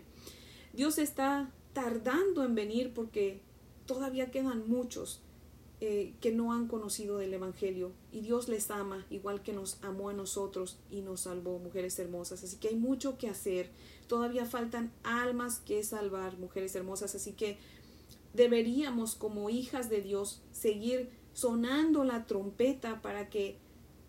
Dios 0.77 0.99
está 0.99 1.49
tardando 1.73 2.43
en 2.43 2.53
venir 2.53 2.93
porque 2.93 3.41
todavía 3.87 4.29
quedan 4.29 4.69
muchos 4.69 5.21
eh, 5.81 6.13
que 6.21 6.31
no 6.31 6.53
han 6.53 6.67
conocido 6.67 7.17
del 7.17 7.33
Evangelio 7.33 7.93
y 8.11 8.21
Dios 8.21 8.47
les 8.47 8.69
ama 8.69 9.03
igual 9.09 9.41
que 9.41 9.53
nos 9.53 9.83
amó 9.83 10.09
a 10.09 10.13
nosotros 10.13 10.77
y 10.91 11.01
nos 11.01 11.21
salvó, 11.21 11.57
mujeres 11.57 11.97
hermosas. 11.97 12.43
Así 12.43 12.57
que 12.57 12.67
hay 12.67 12.75
mucho 12.75 13.17
que 13.17 13.27
hacer. 13.27 13.71
Todavía 14.05 14.45
faltan 14.45 14.93
almas 15.01 15.61
que 15.65 15.83
salvar, 15.83 16.37
mujeres 16.37 16.75
hermosas. 16.75 17.15
Así 17.15 17.33
que 17.33 17.57
deberíamos 18.35 19.15
como 19.15 19.49
hijas 19.49 19.89
de 19.89 20.03
Dios 20.03 20.43
seguir 20.51 21.09
sonando 21.33 22.03
la 22.03 22.27
trompeta 22.27 23.01
para 23.01 23.31
que 23.31 23.57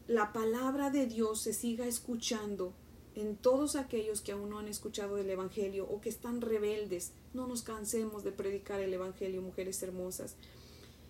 la 0.06 0.34
palabra 0.34 0.90
de 0.90 1.06
Dios 1.06 1.40
se 1.40 1.54
siga 1.54 1.86
escuchando 1.86 2.74
en 3.20 3.36
todos 3.36 3.74
aquellos 3.74 4.20
que 4.20 4.32
aún 4.32 4.50
no 4.50 4.58
han 4.58 4.68
escuchado 4.68 5.16
del 5.16 5.30
Evangelio 5.30 5.86
o 5.88 6.00
que 6.00 6.08
están 6.08 6.40
rebeldes. 6.40 7.12
No 7.34 7.46
nos 7.46 7.62
cansemos 7.62 8.22
de 8.22 8.32
predicar 8.32 8.80
el 8.80 8.94
Evangelio, 8.94 9.42
mujeres 9.42 9.82
hermosas. 9.82 10.36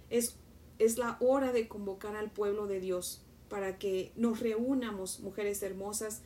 Es, 0.08 0.36
es 0.78 0.96
la 0.96 1.18
hora 1.20 1.52
de 1.52 1.68
convocar 1.68 2.16
al 2.16 2.30
pueblo 2.30 2.66
de 2.66 2.80
Dios 2.80 3.20
para 3.48 3.78
que 3.78 4.12
nos 4.16 4.40
reunamos, 4.40 5.20
mujeres 5.20 5.62
hermosas, 5.62 6.22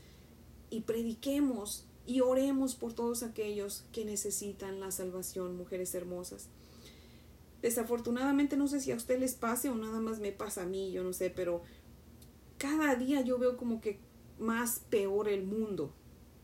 y 0.71 0.83
prediquemos 0.83 1.85
y 2.07 2.21
oremos 2.21 2.75
por 2.75 2.93
todos 2.93 3.23
aquellos 3.23 3.85
que 3.93 4.05
necesitan 4.05 4.81
la 4.81 4.91
salvación, 4.91 5.57
mujeres 5.57 5.95
hermosas. 5.95 6.49
Desafortunadamente 7.61 8.57
no 8.57 8.67
sé 8.67 8.81
si 8.81 8.91
a 8.91 8.97
usted 8.97 9.19
les 9.19 9.35
pase 9.35 9.69
o 9.69 9.75
nada 9.75 10.01
más 10.01 10.19
me 10.19 10.33
pasa 10.33 10.63
a 10.63 10.67
mí, 10.67 10.91
yo 10.93 11.05
no 11.05 11.13
sé, 11.13 11.31
pero 11.31 11.63
cada 12.59 12.95
día 12.97 13.21
yo 13.21 13.39
veo 13.39 13.57
como 13.57 13.81
que 13.81 13.99
más 14.39 14.81
peor 14.91 15.29
el 15.29 15.45
mundo. 15.45 15.93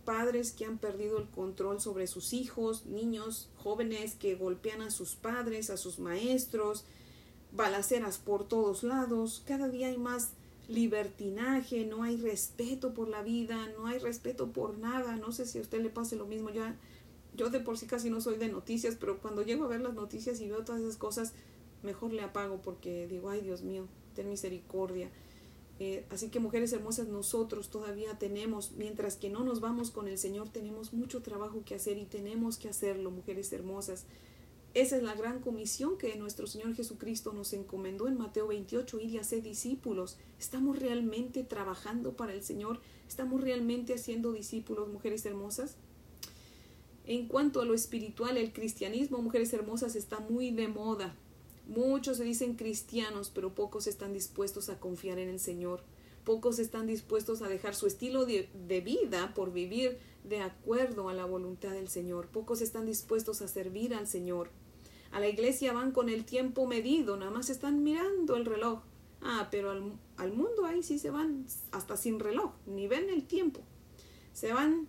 Padres 0.04 0.52
que 0.52 0.64
han 0.64 0.78
perdido 0.78 1.18
el 1.18 1.28
control 1.28 1.80
sobre 1.80 2.06
sus 2.06 2.32
hijos, 2.32 2.86
niños, 2.86 3.50
jóvenes 3.56 4.14
que 4.14 4.34
golpean 4.34 4.80
a 4.80 4.90
sus 4.90 5.14
padres, 5.14 5.68
a 5.70 5.76
sus 5.76 5.98
maestros, 5.98 6.84
balaceras 7.52 8.18
por 8.18 8.48
todos 8.48 8.82
lados. 8.82 9.42
Cada 9.46 9.68
día 9.68 9.88
hay 9.88 9.98
más 9.98 10.30
libertinaje, 10.68 11.86
no 11.86 12.02
hay 12.02 12.16
respeto 12.16 12.94
por 12.94 13.08
la 13.08 13.22
vida, 13.22 13.68
no 13.76 13.86
hay 13.86 13.98
respeto 13.98 14.52
por 14.52 14.78
nada. 14.78 15.16
No 15.16 15.32
sé 15.32 15.46
si 15.46 15.58
a 15.58 15.62
usted 15.62 15.82
le 15.82 15.90
pase 15.90 16.16
lo 16.16 16.26
mismo. 16.26 16.50
Ya, 16.50 16.76
yo 17.34 17.50
de 17.50 17.60
por 17.60 17.78
sí 17.78 17.86
casi 17.86 18.10
no 18.10 18.20
soy 18.20 18.36
de 18.36 18.48
noticias, 18.48 18.96
pero 18.98 19.18
cuando 19.18 19.42
llego 19.42 19.64
a 19.64 19.68
ver 19.68 19.80
las 19.80 19.94
noticias 19.94 20.40
y 20.40 20.48
veo 20.48 20.64
todas 20.64 20.82
esas 20.82 20.96
cosas, 20.96 21.32
mejor 21.82 22.12
le 22.12 22.22
apago 22.22 22.60
porque 22.62 23.06
digo, 23.06 23.30
ay 23.30 23.40
Dios 23.40 23.62
mío, 23.62 23.86
ten 24.14 24.28
misericordia. 24.28 25.10
Eh, 25.80 26.04
así 26.10 26.28
que 26.28 26.40
mujeres 26.40 26.72
hermosas, 26.72 27.08
nosotros 27.08 27.70
todavía 27.70 28.18
tenemos, 28.18 28.72
mientras 28.72 29.16
que 29.16 29.30
no 29.30 29.44
nos 29.44 29.60
vamos 29.60 29.90
con 29.90 30.08
el 30.08 30.18
Señor, 30.18 30.48
tenemos 30.48 30.92
mucho 30.92 31.22
trabajo 31.22 31.62
que 31.64 31.76
hacer 31.76 31.98
y 31.98 32.04
tenemos 32.04 32.58
que 32.58 32.68
hacerlo, 32.68 33.10
mujeres 33.10 33.52
hermosas. 33.52 34.04
Esa 34.74 34.96
es 34.96 35.02
la 35.02 35.14
gran 35.14 35.40
comisión 35.40 35.96
que 35.96 36.14
nuestro 36.16 36.46
Señor 36.46 36.74
Jesucristo 36.74 37.32
nos 37.32 37.52
encomendó 37.52 38.06
en 38.06 38.18
Mateo 38.18 38.48
28, 38.48 39.00
ir 39.00 39.10
y 39.10 39.18
hacer 39.18 39.42
discípulos. 39.42 40.18
¿Estamos 40.38 40.78
realmente 40.78 41.42
trabajando 41.42 42.12
para 42.14 42.34
el 42.34 42.42
Señor? 42.42 42.80
¿Estamos 43.08 43.40
realmente 43.40 43.94
haciendo 43.94 44.32
discípulos, 44.32 44.88
mujeres 44.88 45.24
hermosas? 45.24 45.76
En 47.06 47.26
cuanto 47.26 47.62
a 47.62 47.64
lo 47.64 47.72
espiritual, 47.72 48.36
el 48.36 48.52
cristianismo, 48.52 49.22
mujeres 49.22 49.52
hermosas, 49.54 49.96
está 49.96 50.20
muy 50.20 50.50
de 50.50 50.68
moda. 50.68 51.16
Muchos 51.68 52.16
se 52.16 52.24
dicen 52.24 52.54
cristianos, 52.54 53.30
pero 53.32 53.54
pocos 53.54 53.86
están 53.86 54.14
dispuestos 54.14 54.70
a 54.70 54.80
confiar 54.80 55.18
en 55.18 55.28
el 55.28 55.38
Señor. 55.38 55.82
Pocos 56.24 56.58
están 56.58 56.86
dispuestos 56.86 57.42
a 57.42 57.48
dejar 57.48 57.74
su 57.74 57.86
estilo 57.86 58.24
de, 58.24 58.48
de, 58.66 58.80
vida 58.80 59.34
por 59.34 59.52
vivir 59.52 59.98
de 60.24 60.40
acuerdo 60.40 61.10
a 61.10 61.14
la 61.14 61.26
voluntad 61.26 61.72
del 61.72 61.88
Señor. 61.88 62.26
Pocos 62.28 62.62
están 62.62 62.86
dispuestos 62.86 63.42
a 63.42 63.48
servir 63.48 63.94
al 63.94 64.06
Señor. 64.06 64.48
A 65.12 65.20
la 65.20 65.28
iglesia 65.28 65.74
van 65.74 65.92
con 65.92 66.08
el 66.08 66.24
tiempo 66.24 66.66
medido, 66.66 67.18
nada 67.18 67.30
más 67.30 67.50
están 67.50 67.82
mirando 67.82 68.36
el 68.36 68.46
reloj. 68.46 68.80
Ah, 69.20 69.48
pero 69.50 69.70
al, 69.70 69.92
al 70.16 70.32
mundo 70.32 70.64
ahí 70.64 70.82
sí 70.82 70.98
se 70.98 71.10
van 71.10 71.44
hasta 71.70 71.98
sin 71.98 72.18
reloj, 72.18 72.52
ni 72.66 72.88
ven 72.88 73.10
el 73.10 73.24
tiempo. 73.26 73.60
Se 74.32 74.54
van 74.54 74.86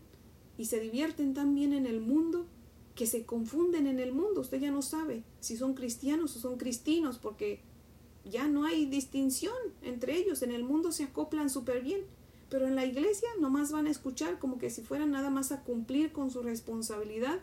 y 0.57 0.65
se 0.65 0.79
divierten 0.79 1.33
tan 1.33 1.55
bien 1.55 1.73
en 1.73 1.85
el 1.85 1.99
mundo 1.99 2.45
que 2.99 3.07
se 3.07 3.25
confunden 3.25 3.87
en 3.87 3.97
el 4.01 4.11
mundo. 4.11 4.41
Usted 4.41 4.59
ya 4.59 4.71
no 4.71 4.81
sabe 4.81 5.23
si 5.39 5.55
son 5.55 5.73
cristianos 5.73 6.35
o 6.35 6.39
son 6.41 6.57
cristinos 6.57 7.17
porque 7.17 7.61
ya 8.25 8.49
no 8.49 8.65
hay 8.65 8.87
distinción 8.87 9.55
entre 9.81 10.17
ellos. 10.17 10.41
En 10.41 10.51
el 10.51 10.65
mundo 10.65 10.91
se 10.91 11.05
acoplan 11.05 11.49
súper 11.49 11.81
bien, 11.81 12.01
pero 12.49 12.67
en 12.67 12.75
la 12.75 12.83
iglesia 12.83 13.29
nomás 13.39 13.71
van 13.71 13.87
a 13.87 13.89
escuchar 13.89 14.37
como 14.37 14.57
que 14.57 14.69
si 14.69 14.81
fueran 14.81 15.11
nada 15.11 15.29
más 15.29 15.53
a 15.53 15.63
cumplir 15.63 16.11
con 16.11 16.29
su 16.29 16.43
responsabilidad 16.43 17.39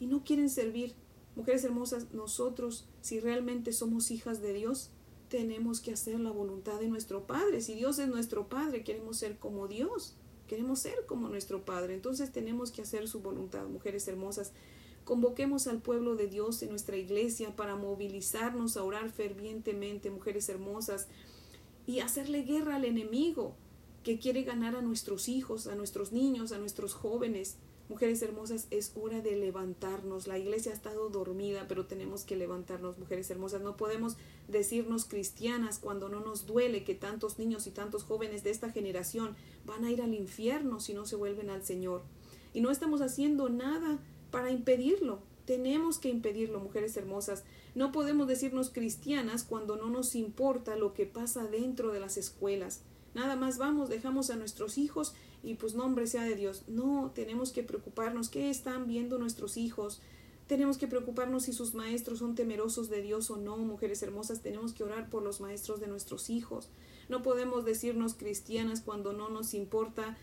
y 0.00 0.06
no 0.06 0.24
quieren 0.24 0.48
servir. 0.48 0.94
Mujeres 1.34 1.62
hermosas, 1.64 2.14
nosotros, 2.14 2.88
si 3.02 3.20
realmente 3.20 3.74
somos 3.74 4.10
hijas 4.10 4.40
de 4.40 4.54
Dios, 4.54 4.88
tenemos 5.28 5.82
que 5.82 5.92
hacer 5.92 6.18
la 6.20 6.30
voluntad 6.30 6.80
de 6.80 6.88
nuestro 6.88 7.26
Padre. 7.26 7.60
Si 7.60 7.74
Dios 7.74 7.98
es 7.98 8.08
nuestro 8.08 8.48
Padre, 8.48 8.82
queremos 8.82 9.18
ser 9.18 9.38
como 9.38 9.68
Dios. 9.68 10.14
Queremos 10.48 10.78
ser 10.78 11.04
como 11.06 11.28
nuestro 11.28 11.66
Padre, 11.66 11.92
entonces 11.92 12.32
tenemos 12.32 12.70
que 12.70 12.80
hacer 12.80 13.08
su 13.08 13.20
voluntad, 13.20 13.66
mujeres 13.66 14.08
hermosas. 14.08 14.52
Convoquemos 15.06 15.68
al 15.68 15.80
pueblo 15.80 16.16
de 16.16 16.26
Dios 16.26 16.60
en 16.62 16.70
nuestra 16.70 16.96
iglesia 16.96 17.54
para 17.54 17.76
movilizarnos 17.76 18.76
a 18.76 18.82
orar 18.82 19.08
fervientemente, 19.12 20.10
mujeres 20.10 20.48
hermosas, 20.48 21.06
y 21.86 22.00
hacerle 22.00 22.42
guerra 22.42 22.74
al 22.74 22.84
enemigo 22.84 23.54
que 24.02 24.18
quiere 24.18 24.42
ganar 24.42 24.74
a 24.74 24.82
nuestros 24.82 25.28
hijos, 25.28 25.68
a 25.68 25.76
nuestros 25.76 26.10
niños, 26.10 26.50
a 26.50 26.58
nuestros 26.58 26.92
jóvenes. 26.92 27.54
Mujeres 27.88 28.20
hermosas, 28.20 28.66
es 28.72 28.90
hora 28.96 29.20
de 29.20 29.36
levantarnos. 29.36 30.26
La 30.26 30.40
iglesia 30.40 30.72
ha 30.72 30.74
estado 30.74 31.08
dormida, 31.08 31.66
pero 31.68 31.86
tenemos 31.86 32.24
que 32.24 32.34
levantarnos, 32.34 32.98
mujeres 32.98 33.30
hermosas. 33.30 33.62
No 33.62 33.76
podemos 33.76 34.16
decirnos 34.48 35.04
cristianas 35.04 35.78
cuando 35.78 36.08
no 36.08 36.18
nos 36.18 36.46
duele 36.46 36.82
que 36.82 36.96
tantos 36.96 37.38
niños 37.38 37.68
y 37.68 37.70
tantos 37.70 38.02
jóvenes 38.02 38.42
de 38.42 38.50
esta 38.50 38.72
generación 38.72 39.36
van 39.64 39.84
a 39.84 39.92
ir 39.92 40.02
al 40.02 40.14
infierno 40.14 40.80
si 40.80 40.94
no 40.94 41.06
se 41.06 41.14
vuelven 41.14 41.48
al 41.48 41.62
Señor. 41.62 42.02
Y 42.52 42.60
no 42.60 42.72
estamos 42.72 43.02
haciendo 43.02 43.48
nada 43.50 44.00
para 44.36 44.50
impedirlo. 44.50 45.20
Tenemos 45.46 45.98
que 45.98 46.10
impedirlo, 46.10 46.60
mujeres 46.60 46.94
hermosas. 46.98 47.42
No 47.74 47.90
podemos 47.90 48.28
decirnos 48.28 48.68
cristianas 48.68 49.44
cuando 49.44 49.76
no 49.76 49.88
nos 49.88 50.14
importa 50.14 50.76
lo 50.76 50.92
que 50.92 51.06
pasa 51.06 51.46
dentro 51.46 51.90
de 51.90 52.00
las 52.00 52.18
escuelas. 52.18 52.82
Nada 53.14 53.34
más 53.34 53.56
vamos, 53.56 53.88
dejamos 53.88 54.28
a 54.28 54.36
nuestros 54.36 54.76
hijos 54.76 55.14
y 55.42 55.54
pues 55.54 55.74
nombre 55.74 56.06
sea 56.06 56.24
de 56.24 56.36
Dios. 56.36 56.64
No, 56.68 57.12
tenemos 57.14 57.50
que 57.50 57.62
preocuparnos 57.62 58.28
qué 58.28 58.50
están 58.50 58.86
viendo 58.86 59.16
nuestros 59.16 59.56
hijos. 59.56 60.02
Tenemos 60.48 60.76
que 60.76 60.86
preocuparnos 60.86 61.44
si 61.44 61.54
sus 61.54 61.72
maestros 61.72 62.18
son 62.18 62.34
temerosos 62.34 62.90
de 62.90 63.00
Dios 63.00 63.30
o 63.30 63.38
no, 63.38 63.56
mujeres 63.56 64.02
hermosas. 64.02 64.42
Tenemos 64.42 64.74
que 64.74 64.84
orar 64.84 65.08
por 65.08 65.22
los 65.22 65.40
maestros 65.40 65.80
de 65.80 65.86
nuestros 65.86 66.28
hijos. 66.28 66.68
No 67.08 67.22
podemos 67.22 67.64
decirnos 67.64 68.12
cristianas 68.12 68.82
cuando 68.82 69.14
no 69.14 69.30
nos 69.30 69.54
importa 69.54 70.18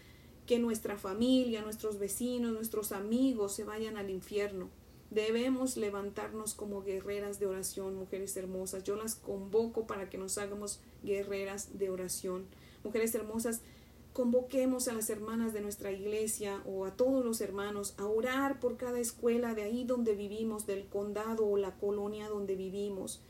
que 0.46 0.60
nuestra 0.60 0.98
familia, 0.98 1.62
nuestros 1.62 2.00
vecinos, 2.00 2.54
nuestros 2.54 2.92
amigos 2.92 3.54
se 3.54 3.64
vayan 3.64 3.98
al 3.98 4.10
infierno. 4.10 4.70
Debemos 5.10 5.78
levantarnos 5.78 6.54
como 6.56 6.82
guerreras 6.82 7.40
de 7.40 7.46
oración, 7.46 7.96
mujeres 7.96 8.36
hermosas. 8.36 8.84
Yo 8.84 8.96
las 8.96 9.16
convoco 9.16 9.86
para 9.86 10.10
que 10.10 10.18
nos 10.18 10.38
hagamos 10.38 10.80
guerreras 11.04 11.78
de 11.78 11.90
oración. 11.90 12.46
Mujeres 12.84 13.14
hermosas, 13.14 13.62
convoquemos 14.14 14.88
a 14.88 14.94
las 14.94 15.10
hermanas 15.10 15.54
de 15.54 15.62
nuestra 15.62 15.92
iglesia 15.92 16.62
o 16.66 16.86
a 16.86 16.92
todos 16.92 17.26
los 17.26 17.42
hermanos 17.42 17.96
a 17.98 18.06
orar 18.06 18.60
por 18.60 18.78
cada 18.78 19.00
escuela 19.00 19.56
de 19.56 19.64
ahí 19.64 19.84
donde 19.84 20.16
vivimos, 20.16 20.66
del 20.68 20.86
condado 20.86 21.48
o 21.48 21.58
la 21.58 21.76
colonia 21.76 22.30
donde 22.30 22.56
vivimos, 22.56 23.22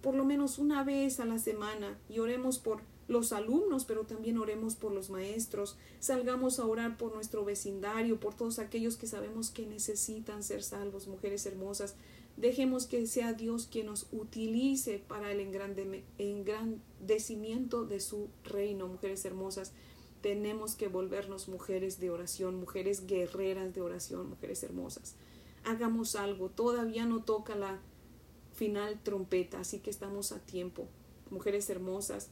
por 0.00 0.14
lo 0.14 0.24
menos 0.24 0.58
una 0.58 0.82
vez 0.82 1.20
a 1.20 1.24
la 1.24 1.38
semana 1.38 1.96
y 2.08 2.18
oremos 2.18 2.58
por 2.58 2.80
los 3.08 3.32
alumnos, 3.32 3.84
pero 3.84 4.04
también 4.04 4.38
oremos 4.38 4.76
por 4.76 4.92
los 4.92 5.10
maestros, 5.10 5.76
salgamos 6.00 6.58
a 6.58 6.66
orar 6.66 6.96
por 6.96 7.14
nuestro 7.14 7.44
vecindario, 7.44 8.20
por 8.20 8.34
todos 8.34 8.58
aquellos 8.58 8.96
que 8.96 9.06
sabemos 9.06 9.50
que 9.50 9.66
necesitan 9.66 10.42
ser 10.42 10.62
salvos, 10.62 11.08
mujeres 11.08 11.44
hermosas. 11.46 11.94
Dejemos 12.36 12.86
que 12.86 13.06
sea 13.06 13.34
Dios 13.34 13.68
quien 13.70 13.86
nos 13.86 14.06
utilice 14.10 14.98
para 14.98 15.32
el 15.32 15.40
engrandecimiento 16.18 17.84
de 17.84 18.00
su 18.00 18.28
reino, 18.44 18.88
mujeres 18.88 19.24
hermosas 19.24 19.72
tenemos 20.22 20.76
que 20.76 20.88
volvernos 20.88 21.48
mujeres 21.48 21.98
de 21.98 22.10
oración, 22.10 22.54
mujeres 22.54 23.06
guerreras 23.06 23.74
de 23.74 23.82
oración, 23.82 24.30
mujeres 24.30 24.62
hermosas. 24.62 25.16
Hagamos 25.64 26.14
algo, 26.14 26.48
todavía 26.48 27.04
no 27.04 27.24
toca 27.24 27.56
la 27.56 27.80
final 28.54 29.00
trompeta, 29.02 29.60
así 29.60 29.80
que 29.80 29.90
estamos 29.90 30.32
a 30.32 30.38
tiempo. 30.38 30.86
Mujeres 31.30 31.68
hermosas, 31.68 32.30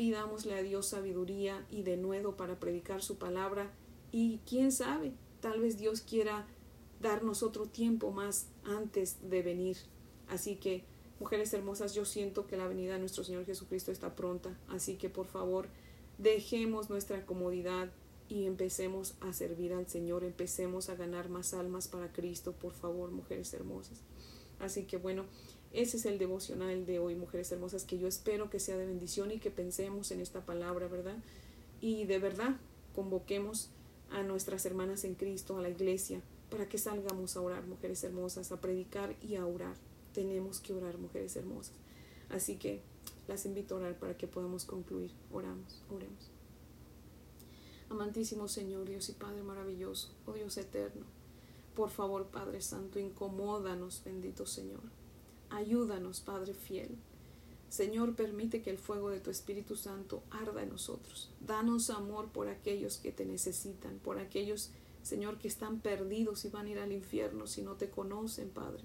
pidámosle 0.00 0.54
a 0.54 0.62
Dios 0.62 0.86
sabiduría 0.86 1.66
y 1.70 1.82
de 1.82 1.98
nuevo 1.98 2.34
para 2.34 2.58
predicar 2.58 3.02
su 3.02 3.18
palabra 3.18 3.70
y 4.10 4.40
quién 4.48 4.72
sabe, 4.72 5.12
tal 5.42 5.60
vez 5.60 5.76
Dios 5.76 6.00
quiera 6.00 6.46
darnos 7.02 7.42
otro 7.42 7.66
tiempo 7.66 8.10
más 8.10 8.46
antes 8.64 9.18
de 9.28 9.42
venir. 9.42 9.76
Así 10.26 10.56
que, 10.56 10.84
mujeres 11.18 11.52
hermosas, 11.52 11.94
yo 11.94 12.06
siento 12.06 12.46
que 12.46 12.56
la 12.56 12.66
venida 12.66 12.94
de 12.94 13.00
nuestro 13.00 13.24
Señor 13.24 13.44
Jesucristo 13.44 13.92
está 13.92 14.16
pronta, 14.16 14.58
así 14.68 14.96
que 14.96 15.10
por 15.10 15.26
favor, 15.26 15.68
Dejemos 16.20 16.90
nuestra 16.90 17.24
comodidad 17.24 17.88
y 18.28 18.44
empecemos 18.44 19.14
a 19.22 19.32
servir 19.32 19.72
al 19.72 19.86
Señor, 19.88 20.22
empecemos 20.22 20.90
a 20.90 20.94
ganar 20.94 21.30
más 21.30 21.54
almas 21.54 21.88
para 21.88 22.12
Cristo, 22.12 22.52
por 22.52 22.74
favor, 22.74 23.10
mujeres 23.10 23.54
hermosas. 23.54 24.02
Así 24.58 24.84
que 24.84 24.98
bueno, 24.98 25.24
ese 25.72 25.98
es 25.98 26.06
el 26.06 26.18
devocional 26.18 26.84
de 26.84 26.98
hoy, 26.98 27.14
mujeres 27.14 27.52
hermosas, 27.52 27.84
que 27.84 27.98
yo 27.98 28.08
espero 28.08 28.50
que 28.50 28.58
sea 28.58 28.76
de 28.76 28.86
bendición 28.86 29.30
y 29.30 29.38
que 29.38 29.50
pensemos 29.50 30.10
en 30.10 30.20
esta 30.20 30.44
palabra, 30.44 30.88
¿verdad? 30.88 31.16
Y 31.80 32.04
de 32.06 32.18
verdad 32.18 32.56
convoquemos 32.94 33.70
a 34.10 34.22
nuestras 34.22 34.66
hermanas 34.66 35.04
en 35.04 35.14
Cristo, 35.14 35.56
a 35.56 35.62
la 35.62 35.70
iglesia, 35.70 36.20
para 36.50 36.68
que 36.68 36.78
salgamos 36.78 37.36
a 37.36 37.40
orar, 37.40 37.66
mujeres 37.66 38.02
hermosas, 38.02 38.50
a 38.50 38.60
predicar 38.60 39.14
y 39.22 39.36
a 39.36 39.46
orar. 39.46 39.76
Tenemos 40.12 40.58
que 40.58 40.72
orar, 40.72 40.98
mujeres 40.98 41.36
hermosas. 41.36 41.74
Así 42.28 42.56
que 42.56 42.80
las 43.28 43.46
invito 43.46 43.76
a 43.76 43.78
orar 43.78 43.98
para 43.98 44.16
que 44.16 44.26
podamos 44.26 44.64
concluir. 44.64 45.12
Oramos, 45.32 45.82
oremos. 45.88 46.30
Amantísimo 47.90 48.48
Señor, 48.48 48.88
Dios 48.88 49.08
y 49.08 49.12
Padre 49.12 49.42
maravilloso, 49.42 50.14
oh 50.24 50.32
Dios 50.32 50.56
eterno, 50.56 51.04
por 51.74 51.90
favor, 51.90 52.26
Padre 52.26 52.60
Santo, 52.60 53.00
incomódanos, 53.00 54.02
bendito 54.04 54.46
Señor. 54.46 54.99
Ayúdanos, 55.50 56.20
Padre 56.20 56.54
fiel. 56.54 56.96
Señor, 57.68 58.16
permite 58.16 58.62
que 58.62 58.70
el 58.70 58.78
fuego 58.78 59.10
de 59.10 59.20
tu 59.20 59.30
Espíritu 59.30 59.76
Santo 59.76 60.24
arda 60.30 60.62
en 60.62 60.70
nosotros. 60.70 61.30
Danos 61.40 61.90
amor 61.90 62.32
por 62.32 62.48
aquellos 62.48 62.98
que 62.98 63.12
te 63.12 63.24
necesitan, 63.24 63.98
por 63.98 64.18
aquellos, 64.18 64.70
Señor, 65.02 65.38
que 65.38 65.48
están 65.48 65.80
perdidos 65.80 66.44
y 66.44 66.48
van 66.48 66.66
a 66.66 66.70
ir 66.70 66.78
al 66.78 66.92
infierno 66.92 67.46
si 67.46 67.62
no 67.62 67.74
te 67.74 67.90
conocen, 67.90 68.50
Padre. 68.50 68.84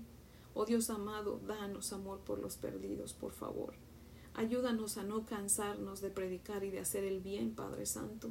Oh 0.53 0.65
Dios 0.65 0.89
amado, 0.89 1.39
danos 1.47 1.93
amor 1.93 2.19
por 2.19 2.39
los 2.39 2.57
perdidos, 2.57 3.13
por 3.13 3.31
favor. 3.31 3.73
Ayúdanos 4.35 4.97
a 4.97 5.03
no 5.03 5.25
cansarnos 5.25 6.01
de 6.01 6.09
predicar 6.09 6.63
y 6.63 6.69
de 6.69 6.79
hacer 6.79 7.03
el 7.05 7.21
bien, 7.21 7.55
Padre 7.55 7.85
Santo, 7.85 8.29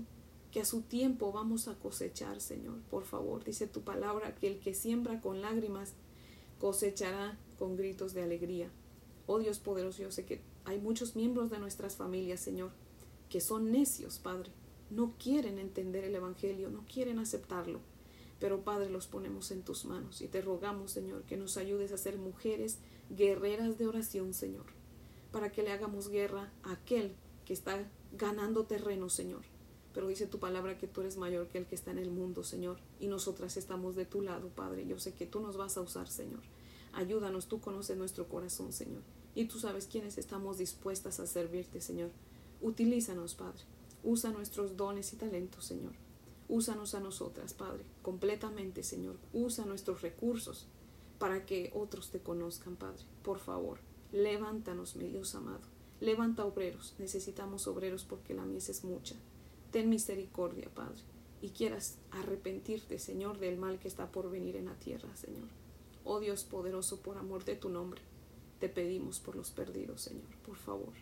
que 0.53 0.61
a 0.61 0.65
su 0.65 0.83
tiempo 0.83 1.33
vamos 1.33 1.67
a 1.67 1.75
cosechar, 1.79 2.41
Señor. 2.41 2.79
Por 2.91 3.05
favor, 3.05 3.43
dice 3.43 3.67
tu 3.67 3.83
palabra 3.83 4.35
que 4.35 4.47
el 4.47 4.61
que 4.61 4.75
siembra 4.75 5.21
con 5.21 5.41
lágrimas 5.41 5.95
cosechará 6.59 7.39
con 7.59 7.77
gritos 7.77 8.15
de 8.15 8.23
alegría. 8.23 8.71
Oh 9.27 9.39
Dios 9.39 9.59
poderoso, 9.59 10.03
yo 10.03 10.11
sé 10.11 10.25
que 10.25 10.41
hay 10.65 10.79
muchos 10.79 11.17
miembros 11.17 11.51
de 11.51 11.59
nuestras 11.59 11.97
familias, 11.97 12.41
Señor, 12.41 12.71
que 13.29 13.41
son 13.41 13.71
necios, 13.73 14.19
Padre. 14.19 14.51
No 14.91 15.15
quieren 15.19 15.59
entender 15.59 16.05
el 16.05 16.15
Evangelio, 16.15 16.71
no 16.71 16.85
quieren 16.93 17.19
aceptarlo. 17.19 17.81
Pero 18.39 18.65
Padre, 18.65 18.91
los 18.91 19.07
ponemos 19.07 19.51
en 19.51 19.63
tus 19.63 19.85
manos 19.85 20.21
y 20.21 20.29
te 20.29 20.43
rogamos, 20.43 20.91
Señor, 20.91 21.23
que 21.23 21.37
nos 21.37 21.57
ayudes 21.57 21.93
a 21.93 21.99
ser 21.99 22.19
mujeres 22.19 22.79
guerreras 23.11 23.79
de 23.79 23.87
oración, 23.87 24.35
Señor 24.35 24.67
para 25.35 25.51
que 25.51 25.65
le 25.65 25.73
hagamos 25.73 26.11
guerra 26.11 26.53
a 26.63 26.75
aquel 26.75 27.13
que 27.45 27.55
está 27.55 27.91
ganando 28.13 28.67
terreno, 28.67 29.11
Señor. 29.11 29.43
Pero 29.95 30.09
dice 30.09 30.27
tu 30.27 30.39
palabra 30.41 30.77
que 30.77 30.89
tú 30.89 31.01
eres 31.01 31.17
mayor 31.17 31.47
que 31.47 31.59
el 31.59 31.67
que 31.67 31.77
está 31.77 31.93
en 31.93 31.99
el 31.99 32.11
mundo, 32.11 32.43
Señor. 32.43 32.79
Y 32.99 33.07
nosotras 33.07 33.57
estamos 33.57 33.95
de 33.95 34.05
tu 34.05 34.23
lado, 34.23 34.49
Padre. 34.49 34.87
Yo 34.87 34.99
sé 34.99 35.15
que 35.15 35.25
tú 35.25 35.41
nos 35.41 35.57
vas 35.57 35.77
a 35.77 35.83
usar, 35.83 36.09
Señor. 36.09 36.41
Ayúdanos, 36.93 37.47
tú 37.47 37.61
conoces 37.61 37.97
nuestro 37.97 38.29
corazón, 38.29 38.73
Señor. 38.73 39.03
Y 39.35 39.47
tú 39.47 39.59
sabes 39.59 39.87
quiénes 39.87 40.19
estamos 40.19 40.59
dispuestas 40.59 41.21
a 41.21 41.27
servirte, 41.27 41.81
Señor. 41.81 42.11
Utilízanos, 42.61 43.35
Padre. 43.35 43.63
Usa 44.03 44.31
nuestros 44.31 44.77
dones 44.77 45.13
y 45.13 45.17
talentos, 45.17 45.65
Señor. 45.65 45.93
Úsanos 46.49 46.95
a 46.95 47.01
nosotras, 47.01 47.55
Padre, 47.55 47.85
completamente, 48.03 48.83
Señor. 48.83 49.17
Usa 49.33 49.65
nuestros 49.65 50.03
recursos 50.03 50.67
para 51.19 51.47
que 51.47 51.71
otros 51.75 52.11
te 52.11 52.21
conozcan, 52.21 52.77
Padre. 52.77 53.03
Por 53.23 53.39
favor, 53.39 53.79
levántanos, 54.13 54.97
mi 54.97 55.09
Dios 55.09 55.35
amado. 55.35 55.63
Levanta 56.01 56.45
obreros. 56.45 56.95
Necesitamos 56.99 57.67
obreros 57.67 58.05
porque 58.05 58.35
la 58.35 58.45
mies 58.45 58.69
es 58.69 58.85
mucha. 58.85 59.15
Ten 59.75 59.89
misericordia, 59.89 60.71
Padre, 60.73 61.03
y 61.43 61.49
quieras 61.49 61.99
arrepentirte, 62.13 63.01
Señor, 63.01 63.41
del 63.41 63.59
mal 63.59 63.81
que 63.81 63.89
está 63.89 64.13
por 64.13 64.31
venir 64.31 64.55
en 64.55 64.67
la 64.67 64.79
tierra, 64.79 65.17
Señor. 65.17 65.49
Oh 66.05 66.21
Dios 66.21 66.45
poderoso, 66.45 67.03
por 67.03 67.19
amor 67.19 67.45
de 67.45 67.57
tu 67.57 67.71
nombre, 67.71 68.01
te 68.61 68.69
pedimos 68.69 69.19
por 69.19 69.35
los 69.35 69.51
perdidos, 69.51 70.03
Señor, 70.03 70.33
por 70.47 70.55
favor, 70.55 70.93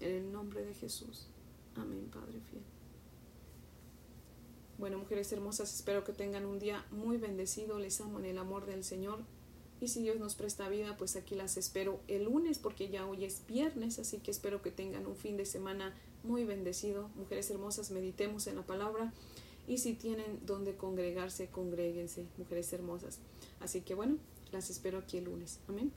en 0.00 0.14
el 0.14 0.30
nombre 0.30 0.62
de 0.62 0.74
Jesús. 0.74 1.28
Amén, 1.74 2.10
Padre 2.12 2.42
fiel. 2.50 2.62
Bueno, 4.76 4.98
mujeres 4.98 5.32
hermosas, 5.32 5.74
espero 5.74 6.04
que 6.04 6.12
tengan 6.12 6.44
un 6.44 6.58
día 6.58 6.84
muy 6.90 7.16
bendecido. 7.16 7.78
Les 7.78 7.98
amo 8.02 8.18
en 8.18 8.26
el 8.26 8.36
amor 8.36 8.66
del 8.66 8.84
Señor. 8.84 9.20
Y 9.80 9.88
si 9.88 10.02
Dios 10.02 10.18
nos 10.18 10.34
presta 10.34 10.68
vida, 10.68 10.98
pues 10.98 11.16
aquí 11.16 11.34
las 11.34 11.56
espero 11.56 12.02
el 12.08 12.24
lunes 12.24 12.58
porque 12.58 12.90
ya 12.90 13.06
hoy 13.06 13.24
es 13.24 13.46
viernes, 13.46 13.98
así 13.98 14.18
que 14.18 14.32
espero 14.32 14.60
que 14.60 14.70
tengan 14.70 15.06
un 15.06 15.16
fin 15.16 15.38
de 15.38 15.46
semana 15.46 15.94
muy 16.28 16.44
bendecido. 16.44 17.08
Mujeres 17.16 17.50
hermosas, 17.50 17.90
meditemos 17.90 18.46
en 18.46 18.56
la 18.56 18.62
palabra 18.62 19.12
y 19.66 19.78
si 19.78 19.94
tienen 19.94 20.40
donde 20.46 20.76
congregarse, 20.76 21.48
congréguense, 21.48 22.26
mujeres 22.36 22.72
hermosas. 22.72 23.18
Así 23.60 23.80
que 23.80 23.94
bueno, 23.94 24.16
las 24.52 24.70
espero 24.70 24.98
aquí 24.98 25.18
el 25.18 25.24
lunes. 25.24 25.58
Amén. 25.68 25.92